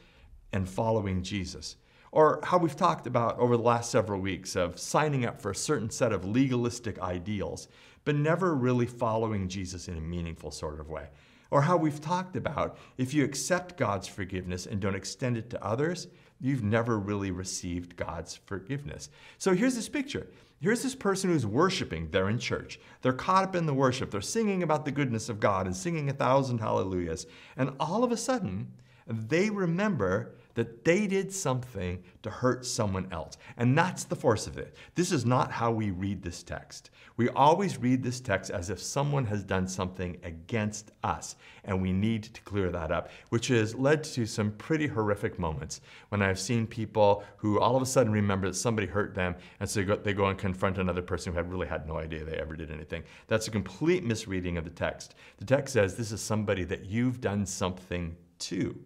and 0.52 0.68
following 0.68 1.22
Jesus. 1.22 1.76
Or 2.12 2.40
how 2.42 2.58
we've 2.58 2.76
talked 2.76 3.06
about 3.06 3.38
over 3.38 3.56
the 3.56 3.62
last 3.62 3.90
several 3.90 4.20
weeks 4.20 4.56
of 4.56 4.78
signing 4.78 5.24
up 5.24 5.40
for 5.40 5.50
a 5.50 5.54
certain 5.54 5.90
set 5.90 6.12
of 6.12 6.24
legalistic 6.24 6.98
ideals, 7.00 7.68
but 8.04 8.16
never 8.16 8.54
really 8.54 8.86
following 8.86 9.48
Jesus 9.48 9.88
in 9.88 9.96
a 9.96 10.00
meaningful 10.00 10.50
sort 10.50 10.80
of 10.80 10.88
way. 10.88 11.08
Or 11.50 11.62
how 11.62 11.76
we've 11.76 12.00
talked 12.00 12.36
about 12.36 12.78
if 12.98 13.14
you 13.14 13.24
accept 13.24 13.76
God's 13.76 14.08
forgiveness 14.08 14.66
and 14.66 14.80
don't 14.80 14.94
extend 14.94 15.36
it 15.36 15.50
to 15.50 15.64
others, 15.64 16.08
you've 16.40 16.62
never 16.64 16.98
really 16.98 17.30
received 17.30 17.96
God's 17.96 18.34
forgiveness. 18.34 19.10
So 19.38 19.54
here's 19.54 19.74
this 19.74 19.88
picture 19.88 20.26
Here's 20.60 20.82
this 20.82 20.94
person 20.94 21.30
who's 21.30 21.46
worshiping. 21.46 22.08
They're 22.10 22.28
in 22.28 22.38
church. 22.38 22.78
They're 23.00 23.14
caught 23.14 23.44
up 23.44 23.56
in 23.56 23.64
the 23.64 23.72
worship. 23.72 24.10
They're 24.10 24.20
singing 24.20 24.62
about 24.62 24.84
the 24.84 24.90
goodness 24.90 25.30
of 25.30 25.40
God 25.40 25.66
and 25.66 25.74
singing 25.74 26.10
a 26.10 26.12
thousand 26.12 26.58
hallelujahs. 26.58 27.26
And 27.56 27.72
all 27.80 28.04
of 28.04 28.12
a 28.12 28.16
sudden, 28.16 28.72
they 29.06 29.48
remember 29.48 30.34
that 30.54 30.84
they 30.84 31.06
did 31.06 31.32
something 31.32 32.02
to 32.22 32.30
hurt 32.30 32.66
someone 32.66 33.08
else. 33.12 33.36
And 33.56 33.76
that's 33.76 34.04
the 34.04 34.16
force 34.16 34.46
of 34.46 34.58
it. 34.58 34.74
This 34.94 35.12
is 35.12 35.24
not 35.24 35.50
how 35.50 35.70
we 35.70 35.90
read 35.90 36.22
this 36.22 36.42
text. 36.42 36.90
We 37.16 37.28
always 37.28 37.76
read 37.76 38.02
this 38.02 38.18
text 38.18 38.50
as 38.50 38.70
if 38.70 38.80
someone 38.80 39.26
has 39.26 39.44
done 39.44 39.68
something 39.68 40.18
against 40.22 40.92
us, 41.04 41.36
and 41.64 41.82
we 41.82 41.92
need 41.92 42.22
to 42.22 42.40
clear 42.42 42.70
that 42.70 42.90
up, 42.90 43.10
which 43.28 43.48
has 43.48 43.74
led 43.74 44.02
to 44.04 44.24
some 44.24 44.52
pretty 44.52 44.86
horrific 44.86 45.38
moments 45.38 45.82
when 46.08 46.22
I've 46.22 46.38
seen 46.38 46.66
people 46.66 47.22
who 47.36 47.60
all 47.60 47.76
of 47.76 47.82
a 47.82 47.86
sudden 47.86 48.10
remember 48.10 48.48
that 48.48 48.54
somebody 48.54 48.86
hurt 48.86 49.14
them, 49.14 49.34
and 49.60 49.68
so 49.68 49.80
they 49.80 49.86
go, 49.86 49.96
they 49.96 50.14
go 50.14 50.26
and 50.26 50.38
confront 50.38 50.78
another 50.78 51.02
person 51.02 51.32
who 51.32 51.36
had 51.36 51.50
really 51.50 51.66
had 51.66 51.86
no 51.86 51.98
idea 51.98 52.24
they 52.24 52.38
ever 52.38 52.56
did 52.56 52.70
anything. 52.70 53.02
That's 53.26 53.48
a 53.48 53.50
complete 53.50 54.02
misreading 54.02 54.56
of 54.56 54.64
the 54.64 54.70
text. 54.70 55.14
The 55.36 55.44
text 55.44 55.74
says 55.74 55.96
this 55.96 56.12
is 56.12 56.22
somebody 56.22 56.64
that 56.64 56.86
you've 56.86 57.20
done 57.20 57.44
something 57.44 58.16
to. 58.38 58.78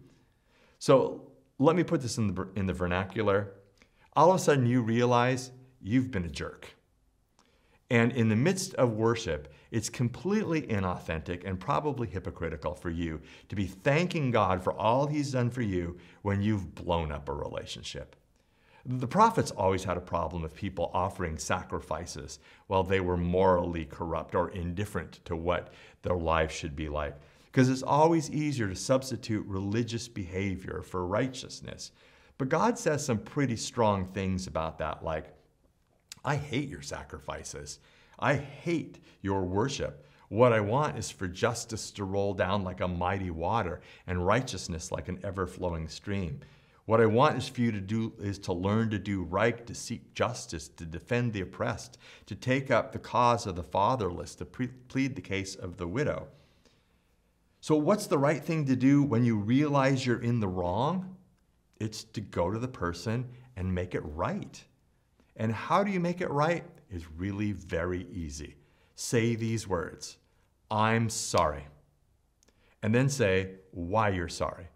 So 0.79 1.31
let 1.59 1.75
me 1.75 1.83
put 1.83 2.01
this 2.01 2.17
in 2.17 2.33
the, 2.33 2.47
in 2.55 2.65
the 2.65 2.73
vernacular. 2.73 3.53
All 4.13 4.29
of 4.29 4.35
a 4.35 4.39
sudden, 4.39 4.65
you 4.65 4.81
realize 4.81 5.51
you've 5.81 6.11
been 6.11 6.25
a 6.25 6.29
jerk. 6.29 6.75
And 7.89 8.11
in 8.13 8.29
the 8.29 8.35
midst 8.35 8.73
of 8.75 8.93
worship, 8.93 9.53
it's 9.71 9.89
completely 9.89 10.63
inauthentic 10.63 11.43
and 11.45 11.59
probably 11.59 12.07
hypocritical 12.07 12.73
for 12.73 12.89
you 12.89 13.21
to 13.49 13.55
be 13.55 13.65
thanking 13.65 14.31
God 14.31 14.63
for 14.63 14.73
all 14.73 15.05
He's 15.05 15.31
done 15.31 15.49
for 15.49 15.61
you 15.61 15.97
when 16.23 16.41
you've 16.41 16.73
blown 16.73 17.11
up 17.11 17.29
a 17.29 17.33
relationship. 17.33 18.15
The 18.87 19.07
prophets 19.07 19.51
always 19.51 19.83
had 19.83 19.97
a 19.97 20.01
problem 20.01 20.43
with 20.43 20.55
people 20.55 20.91
offering 20.93 21.37
sacrifices 21.37 22.39
while 22.67 22.83
they 22.83 22.99
were 22.99 23.17
morally 23.17 23.85
corrupt 23.85 24.35
or 24.35 24.49
indifferent 24.49 25.25
to 25.25 25.35
what 25.35 25.73
their 26.03 26.15
lives 26.15 26.53
should 26.53 26.75
be 26.75 26.87
like 26.87 27.15
because 27.55 27.69
it's 27.69 27.83
always 27.83 28.29
easier 28.31 28.67
to 28.67 28.75
substitute 28.75 29.45
religious 29.47 30.09
behavior 30.09 30.81
for 30.81 31.07
righteousness. 31.07 31.93
But 32.37 32.49
God 32.49 32.77
says 32.77 33.05
some 33.05 33.19
pretty 33.19 33.55
strong 33.55 34.07
things 34.07 34.45
about 34.45 34.77
that, 34.79 35.05
like, 35.05 35.33
I 36.25 36.35
hate 36.35 36.67
your 36.67 36.81
sacrifices. 36.81 37.79
I 38.19 38.33
hate 38.33 38.99
your 39.21 39.43
worship. 39.43 40.05
What 40.27 40.51
I 40.51 40.59
want 40.59 40.97
is 40.97 41.09
for 41.09 41.29
justice 41.29 41.91
to 41.91 42.03
roll 42.03 42.33
down 42.33 42.65
like 42.65 42.81
a 42.81 42.89
mighty 42.89 43.31
water 43.31 43.79
and 44.05 44.27
righteousness 44.27 44.91
like 44.91 45.07
an 45.07 45.21
ever 45.23 45.47
flowing 45.47 45.87
stream. 45.87 46.41
What 46.83 46.99
I 46.99 47.05
want 47.05 47.37
is 47.37 47.47
for 47.47 47.61
you 47.61 47.71
to 47.71 47.79
do 47.79 48.11
is 48.19 48.37
to 48.39 48.51
learn 48.51 48.89
to 48.89 48.99
do 48.99 49.23
right, 49.23 49.65
to 49.65 49.73
seek 49.73 50.13
justice, 50.13 50.67
to 50.67 50.85
defend 50.85 51.31
the 51.31 51.39
oppressed, 51.39 51.99
to 52.25 52.35
take 52.35 52.69
up 52.69 52.91
the 52.91 52.99
cause 52.99 53.47
of 53.47 53.55
the 53.55 53.63
fatherless, 53.63 54.35
to 54.35 54.45
plead 54.45 55.15
the 55.15 55.21
case 55.21 55.55
of 55.55 55.77
the 55.77 55.87
widow. 55.87 56.27
So, 57.65 57.75
what's 57.75 58.05
the 58.05 58.19
right 58.19 58.43
thing 58.43 58.65
to 58.65 58.75
do 58.75 59.01
when 59.01 59.25
you 59.25 59.37
realize 59.37 60.05
you're 60.05 60.21
in 60.21 60.39
the 60.39 60.47
wrong? 60.47 61.15
It's 61.79 62.03
to 62.03 62.21
go 62.21 62.51
to 62.51 62.59
the 62.59 62.67
person 62.67 63.27
and 63.55 63.73
make 63.73 63.95
it 63.95 64.03
right. 64.05 64.63
And 65.35 65.51
how 65.51 65.83
do 65.83 65.89
you 65.89 65.99
make 65.99 66.21
it 66.21 66.29
right? 66.29 66.63
Is 66.91 67.09
really 67.17 67.53
very 67.53 68.05
easy. 68.13 68.57
Say 68.93 69.33
these 69.33 69.67
words 69.67 70.17
I'm 70.69 71.09
sorry. 71.09 71.65
And 72.83 72.93
then 72.93 73.09
say 73.09 73.55
why 73.71 74.09
you're 74.09 74.27
sorry. 74.27 74.67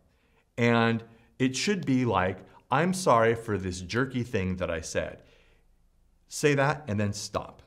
And 0.58 1.04
it 1.38 1.56
should 1.56 1.86
be 1.86 2.06
like, 2.06 2.40
I'm 2.72 2.96
sorry 2.96 3.36
for 3.36 3.60
this 3.60 3.82
jerky 3.82 4.24
thing 4.24 4.56
that 4.56 4.72
I 4.72 4.82
said. 4.82 5.20
Say 6.28 6.56
that 6.56 6.86
and 6.88 7.00
then 7.00 7.14
stop. 7.14 7.62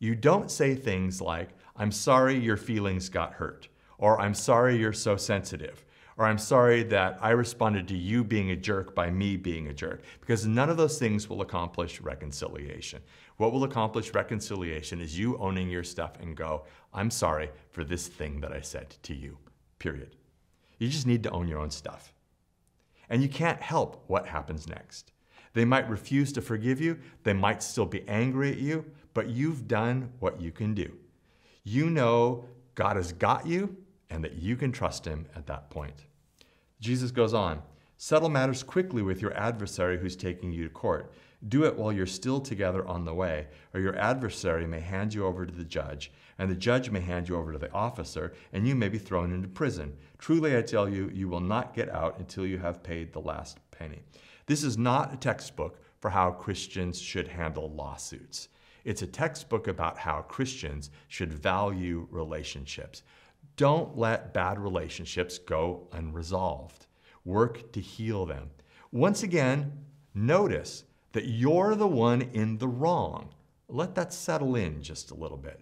You 0.00 0.16
don't 0.16 0.50
say 0.50 0.74
things 0.74 1.20
like, 1.20 1.50
I'm 1.76 1.92
sorry 1.92 2.36
your 2.36 2.56
feelings 2.56 3.08
got 3.08 3.34
hurt 3.34 3.68
or 3.98 4.20
I'm 4.20 4.34
sorry 4.34 4.76
you're 4.76 4.92
so 4.92 5.16
sensitive, 5.16 5.84
or 6.16 6.26
I'm 6.26 6.38
sorry 6.38 6.82
that 6.84 7.18
I 7.20 7.30
responded 7.30 7.88
to 7.88 7.96
you 7.96 8.22
being 8.22 8.50
a 8.50 8.56
jerk 8.56 8.94
by 8.94 9.10
me 9.10 9.36
being 9.36 9.68
a 9.68 9.74
jerk, 9.74 10.02
because 10.20 10.46
none 10.46 10.70
of 10.70 10.76
those 10.76 10.98
things 10.98 11.28
will 11.28 11.40
accomplish 11.40 12.00
reconciliation. 12.00 13.02
What 13.36 13.52
will 13.52 13.64
accomplish 13.64 14.14
reconciliation 14.14 15.00
is 15.00 15.18
you 15.18 15.36
owning 15.38 15.68
your 15.68 15.84
stuff 15.84 16.12
and 16.20 16.36
go, 16.36 16.64
I'm 16.92 17.10
sorry 17.10 17.50
for 17.70 17.82
this 17.82 18.06
thing 18.06 18.40
that 18.40 18.52
I 18.52 18.60
said 18.60 18.94
to 19.02 19.14
you, 19.14 19.38
period. 19.78 20.16
You 20.78 20.88
just 20.88 21.06
need 21.06 21.22
to 21.24 21.30
own 21.30 21.48
your 21.48 21.58
own 21.58 21.70
stuff. 21.70 22.12
And 23.08 23.22
you 23.22 23.28
can't 23.28 23.60
help 23.60 24.04
what 24.06 24.26
happens 24.26 24.68
next. 24.68 25.12
They 25.52 25.64
might 25.64 25.88
refuse 25.88 26.32
to 26.32 26.42
forgive 26.42 26.80
you, 26.80 26.98
they 27.22 27.32
might 27.32 27.62
still 27.62 27.86
be 27.86 28.08
angry 28.08 28.50
at 28.50 28.58
you, 28.58 28.84
but 29.14 29.28
you've 29.28 29.68
done 29.68 30.12
what 30.18 30.40
you 30.40 30.50
can 30.50 30.74
do. 30.74 30.96
You 31.62 31.90
know 31.90 32.44
God 32.74 32.96
has 32.96 33.12
got 33.12 33.46
you, 33.46 33.76
and 34.14 34.22
that 34.22 34.36
you 34.36 34.54
can 34.54 34.70
trust 34.70 35.04
him 35.04 35.26
at 35.34 35.46
that 35.48 35.68
point. 35.68 36.06
Jesus 36.80 37.10
goes 37.10 37.34
on 37.34 37.62
Settle 37.96 38.28
matters 38.28 38.62
quickly 38.62 39.02
with 39.02 39.20
your 39.20 39.34
adversary 39.34 39.98
who's 39.98 40.16
taking 40.16 40.52
you 40.52 40.64
to 40.64 40.70
court. 40.70 41.12
Do 41.48 41.64
it 41.64 41.76
while 41.76 41.92
you're 41.92 42.06
still 42.06 42.40
together 42.40 42.86
on 42.86 43.04
the 43.04 43.14
way, 43.14 43.48
or 43.72 43.80
your 43.80 43.96
adversary 43.96 44.66
may 44.66 44.80
hand 44.80 45.14
you 45.14 45.26
over 45.26 45.44
to 45.44 45.52
the 45.52 45.64
judge, 45.64 46.12
and 46.38 46.50
the 46.50 46.54
judge 46.54 46.90
may 46.90 47.00
hand 47.00 47.28
you 47.28 47.36
over 47.36 47.52
to 47.52 47.58
the 47.58 47.72
officer, 47.72 48.34
and 48.52 48.66
you 48.66 48.74
may 48.74 48.88
be 48.88 48.98
thrown 48.98 49.32
into 49.32 49.48
prison. 49.48 49.96
Truly, 50.18 50.56
I 50.56 50.62
tell 50.62 50.88
you, 50.88 51.10
you 51.12 51.28
will 51.28 51.40
not 51.40 51.74
get 51.74 51.88
out 51.88 52.18
until 52.18 52.46
you 52.46 52.58
have 52.58 52.82
paid 52.82 53.12
the 53.12 53.20
last 53.20 53.58
penny. 53.70 54.02
This 54.46 54.64
is 54.64 54.78
not 54.78 55.12
a 55.12 55.16
textbook 55.16 55.80
for 56.00 56.10
how 56.10 56.30
Christians 56.30 57.00
should 57.00 57.28
handle 57.28 57.70
lawsuits. 57.70 58.48
It's 58.84 59.02
a 59.02 59.06
textbook 59.06 59.66
about 59.66 59.98
how 59.98 60.22
Christians 60.22 60.90
should 61.08 61.32
value 61.32 62.06
relationships. 62.10 63.02
Don't 63.56 63.96
let 63.96 64.34
bad 64.34 64.58
relationships 64.58 65.38
go 65.38 65.88
unresolved. 65.92 66.86
Work 67.24 67.72
to 67.72 67.80
heal 67.80 68.26
them. 68.26 68.50
Once 68.90 69.22
again, 69.22 69.72
notice 70.14 70.84
that 71.12 71.26
you're 71.26 71.74
the 71.74 71.86
one 71.86 72.22
in 72.22 72.58
the 72.58 72.68
wrong. 72.68 73.30
Let 73.68 73.94
that 73.94 74.12
settle 74.12 74.56
in 74.56 74.82
just 74.82 75.10
a 75.10 75.14
little 75.14 75.38
bit. 75.38 75.60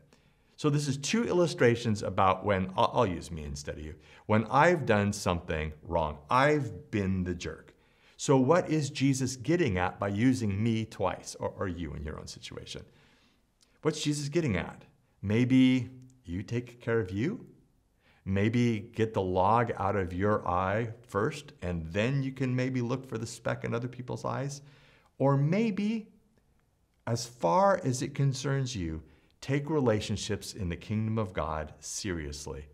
So, 0.57 0.71
this 0.71 0.87
is 0.87 0.97
two 0.97 1.25
illustrations 1.25 2.03
about 2.03 2.45
when, 2.45 2.73
I'll, 2.77 3.07
use 3.07 3.31
me 3.31 3.43
instead 3.45 3.79
of 3.79 3.85
you, 3.85 3.95
when 4.27 4.45
I've 4.47 4.87
done 4.87 5.13
something 5.13 5.73
wrong. 5.83 6.19
I've 6.31 6.91
been 6.91 7.25
the 7.25 7.35
jerk. 7.35 7.75
So, 8.17 8.37
what 8.37 8.71
is 8.71 8.89
Jesus 8.91 9.35
getting 9.35 9.77
at 9.79 9.99
by 9.99 10.09
using 10.09 10.63
me 10.63 10.85
twice, 10.85 11.35
or, 11.41 11.53
or 11.59 11.67
you 11.69 11.95
in 11.95 12.05
your 12.05 12.19
own 12.19 12.29
situation? 12.29 12.83
What's 13.83 14.03
Jesus 14.03 14.29
getting 14.29 14.57
at? 14.57 14.85
Maybe 15.21 15.91
you 16.25 16.45
take 16.45 16.81
care 16.81 17.01
of 17.01 17.11
you? 17.11 17.45
Maybe 18.25 18.91
get 18.95 19.15
the 19.15 19.23
log 19.23 19.73
out 19.79 19.97
of 19.97 20.13
your 20.13 20.47
eye 20.47 20.91
first, 21.09 21.53
and 21.61 21.85
then 21.93 22.23
you 22.23 22.33
can 22.33 22.55
maybe 22.55 22.81
look 22.81 23.09
for 23.09 23.19
the 23.19 23.27
speck 23.27 23.65
in 23.65 23.75
other 23.75 23.89
people's 23.89 24.25
eyes. 24.25 24.63
Or 25.19 25.37
maybe, 25.37 26.09
as 27.07 27.27
far 27.27 27.81
as 27.85 28.01
it 28.01 28.15
concerns 28.15 28.77
you, 28.77 29.03
take 29.41 29.69
relationships 29.69 30.55
in 30.55 30.69
the 30.69 30.77
kingdom 30.77 31.19
of 31.19 31.33
God 31.33 31.75
seriously. 31.81 32.67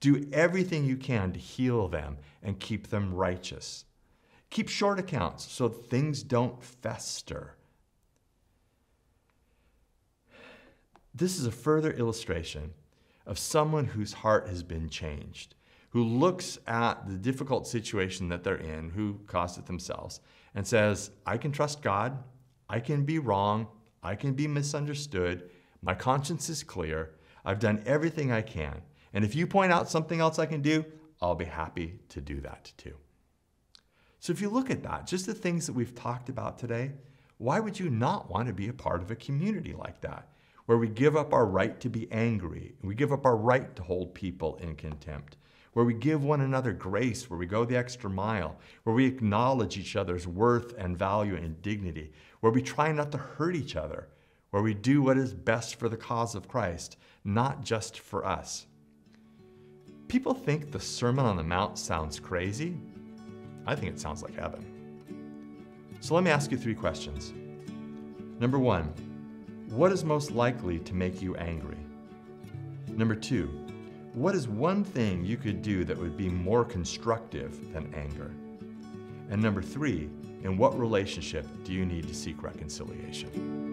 Do 0.00 0.28
everything 0.32 0.84
you 0.84 0.96
can 0.96 1.32
to 1.32 1.38
heal 1.38 1.88
them 1.88 2.18
and 2.42 2.60
keep 2.60 2.88
them 2.88 3.14
righteous. 3.14 3.86
Keep 4.50 4.68
short 4.68 4.98
accounts 4.98 5.50
so 5.50 5.68
things 5.70 6.22
don't 6.22 6.62
fester. 6.62 7.56
This 11.14 11.38
is 11.38 11.46
a 11.46 11.52
further 11.52 11.92
illustration 11.92 12.74
of 13.26 13.38
someone 13.38 13.86
whose 13.86 14.12
heart 14.12 14.48
has 14.48 14.62
been 14.62 14.88
changed, 14.88 15.54
who 15.90 16.04
looks 16.04 16.58
at 16.66 17.06
the 17.06 17.16
difficult 17.16 17.66
situation 17.66 18.28
that 18.28 18.44
they're 18.44 18.56
in, 18.56 18.90
who 18.90 19.20
caused 19.26 19.58
it 19.58 19.66
themselves, 19.66 20.20
and 20.54 20.66
says, 20.66 21.10
I 21.26 21.36
can 21.36 21.52
trust 21.52 21.82
God, 21.82 22.22
I 22.68 22.80
can 22.80 23.04
be 23.04 23.18
wrong, 23.18 23.68
I 24.02 24.14
can 24.14 24.32
be 24.32 24.46
misunderstood, 24.46 25.50
my 25.82 25.94
conscience 25.94 26.48
is 26.48 26.62
clear, 26.62 27.14
I've 27.44 27.58
done 27.58 27.82
everything 27.86 28.32
I 28.32 28.42
can. 28.42 28.82
And 29.12 29.24
if 29.24 29.34
you 29.34 29.46
point 29.46 29.72
out 29.72 29.90
something 29.90 30.20
else 30.20 30.38
I 30.38 30.46
can 30.46 30.62
do, 30.62 30.84
I'll 31.20 31.34
be 31.34 31.44
happy 31.44 32.00
to 32.08 32.20
do 32.20 32.40
that 32.40 32.72
too. 32.76 32.96
So 34.18 34.32
if 34.32 34.40
you 34.40 34.48
look 34.48 34.70
at 34.70 34.82
that, 34.84 35.06
just 35.06 35.26
the 35.26 35.34
things 35.34 35.66
that 35.66 35.72
we've 35.72 35.94
talked 35.94 36.28
about 36.28 36.58
today, 36.58 36.92
why 37.38 37.58
would 37.58 37.78
you 37.78 37.90
not 37.90 38.30
want 38.30 38.46
to 38.46 38.54
be 38.54 38.68
a 38.68 38.72
part 38.72 39.02
of 39.02 39.10
a 39.10 39.16
community 39.16 39.74
like 39.74 40.00
that? 40.02 40.28
Where 40.66 40.78
we 40.78 40.88
give 40.88 41.16
up 41.16 41.32
our 41.32 41.46
right 41.46 41.78
to 41.80 41.88
be 41.88 42.10
angry, 42.12 42.74
we 42.82 42.94
give 42.94 43.12
up 43.12 43.26
our 43.26 43.36
right 43.36 43.74
to 43.76 43.82
hold 43.82 44.14
people 44.14 44.56
in 44.56 44.74
contempt, 44.76 45.36
where 45.72 45.84
we 45.84 45.94
give 45.94 46.22
one 46.22 46.40
another 46.40 46.72
grace, 46.72 47.28
where 47.28 47.38
we 47.38 47.46
go 47.46 47.64
the 47.64 47.76
extra 47.76 48.08
mile, 48.08 48.56
where 48.84 48.94
we 48.94 49.06
acknowledge 49.06 49.76
each 49.76 49.96
other's 49.96 50.26
worth 50.26 50.74
and 50.78 50.98
value 50.98 51.34
and 51.34 51.60
dignity, 51.62 52.12
where 52.40 52.52
we 52.52 52.62
try 52.62 52.92
not 52.92 53.10
to 53.10 53.18
hurt 53.18 53.56
each 53.56 53.76
other, 53.76 54.08
where 54.50 54.62
we 54.62 54.74
do 54.74 55.02
what 55.02 55.16
is 55.16 55.32
best 55.32 55.76
for 55.76 55.88
the 55.88 55.96
cause 55.96 56.34
of 56.34 56.48
Christ, 56.48 56.96
not 57.24 57.64
just 57.64 57.98
for 57.98 58.24
us. 58.24 58.66
People 60.08 60.34
think 60.34 60.70
the 60.70 60.80
Sermon 60.80 61.24
on 61.24 61.36
the 61.36 61.42
Mount 61.42 61.78
sounds 61.78 62.20
crazy. 62.20 62.76
I 63.66 63.74
think 63.74 63.92
it 63.92 63.98
sounds 63.98 64.22
like 64.22 64.34
heaven. 64.34 64.66
So 66.00 66.14
let 66.14 66.22
me 66.22 66.30
ask 66.30 66.50
you 66.50 66.58
three 66.58 66.74
questions. 66.74 67.32
Number 68.38 68.58
one, 68.58 68.92
What 69.72 69.90
is 69.90 70.04
most 70.04 70.32
likely 70.32 70.80
to 70.80 70.94
make 70.94 71.22
you 71.22 71.34
angry? 71.36 71.78
Number 72.88 73.14
two, 73.14 73.46
what 74.12 74.34
is 74.34 74.46
one 74.46 74.84
thing 74.84 75.24
you 75.24 75.38
could 75.38 75.62
do 75.62 75.82
that 75.84 75.96
would 75.96 76.14
be 76.14 76.28
more 76.28 76.62
constructive 76.62 77.72
than 77.72 77.90
anger? 77.94 78.32
And 79.30 79.40
number 79.40 79.62
three, 79.62 80.10
in 80.42 80.58
what 80.58 80.78
relationship 80.78 81.46
do 81.64 81.72
you 81.72 81.86
need 81.86 82.06
to 82.06 82.14
seek 82.14 82.42
reconciliation? 82.42 83.71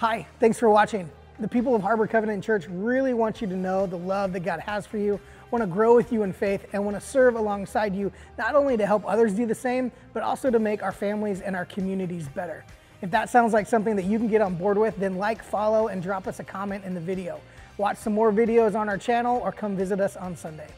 Hi, 0.00 0.26
thanks 0.40 0.58
for 0.58 0.68
watching. 0.68 1.08
The 1.40 1.48
people 1.48 1.74
of 1.74 1.80
Harbor 1.80 2.06
Covenant 2.06 2.44
Church 2.44 2.66
really 2.68 3.14
want 3.14 3.40
you 3.40 3.46
to 3.46 3.56
know 3.56 3.86
the 3.86 3.96
love 3.96 4.34
that 4.34 4.40
God 4.40 4.60
has 4.60 4.86
for 4.86 4.98
you, 4.98 5.18
want 5.50 5.62
to 5.62 5.66
grow 5.66 5.96
with 5.96 6.12
you 6.12 6.22
in 6.22 6.34
faith, 6.34 6.66
and 6.74 6.84
want 6.84 7.00
to 7.00 7.00
serve 7.00 7.34
alongside 7.34 7.96
you, 7.96 8.12
not 8.36 8.54
only 8.54 8.76
to 8.76 8.86
help 8.86 9.08
others 9.08 9.32
do 9.32 9.46
the 9.46 9.54
same, 9.54 9.90
but 10.12 10.22
also 10.22 10.50
to 10.50 10.58
make 10.58 10.82
our 10.82 10.92
families 10.92 11.40
and 11.40 11.56
our 11.56 11.64
communities 11.64 12.28
better. 12.28 12.62
If 13.00 13.10
that 13.10 13.30
sounds 13.30 13.54
like 13.54 13.66
something 13.66 13.96
that 13.96 14.04
you 14.04 14.18
can 14.18 14.28
get 14.28 14.42
on 14.42 14.56
board 14.56 14.76
with, 14.76 14.94
then 14.98 15.16
like, 15.16 15.42
follow, 15.42 15.88
and 15.88 16.02
drop 16.02 16.26
us 16.26 16.40
a 16.40 16.44
comment 16.44 16.84
in 16.84 16.92
the 16.92 17.00
video. 17.00 17.40
Watch 17.78 17.96
some 17.96 18.12
more 18.12 18.30
videos 18.30 18.78
on 18.78 18.90
our 18.90 18.98
channel 18.98 19.40
or 19.42 19.50
come 19.50 19.78
visit 19.78 19.98
us 19.98 20.14
on 20.14 20.36
Sunday. 20.36 20.68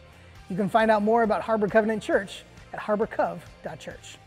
You 0.48 0.54
can 0.54 0.68
find 0.68 0.92
out 0.92 1.02
more 1.02 1.24
about 1.24 1.42
Harbor 1.42 1.66
Covenant 1.66 2.04
Church 2.04 2.44
at 2.72 2.78
harborcov.church. 2.78 4.18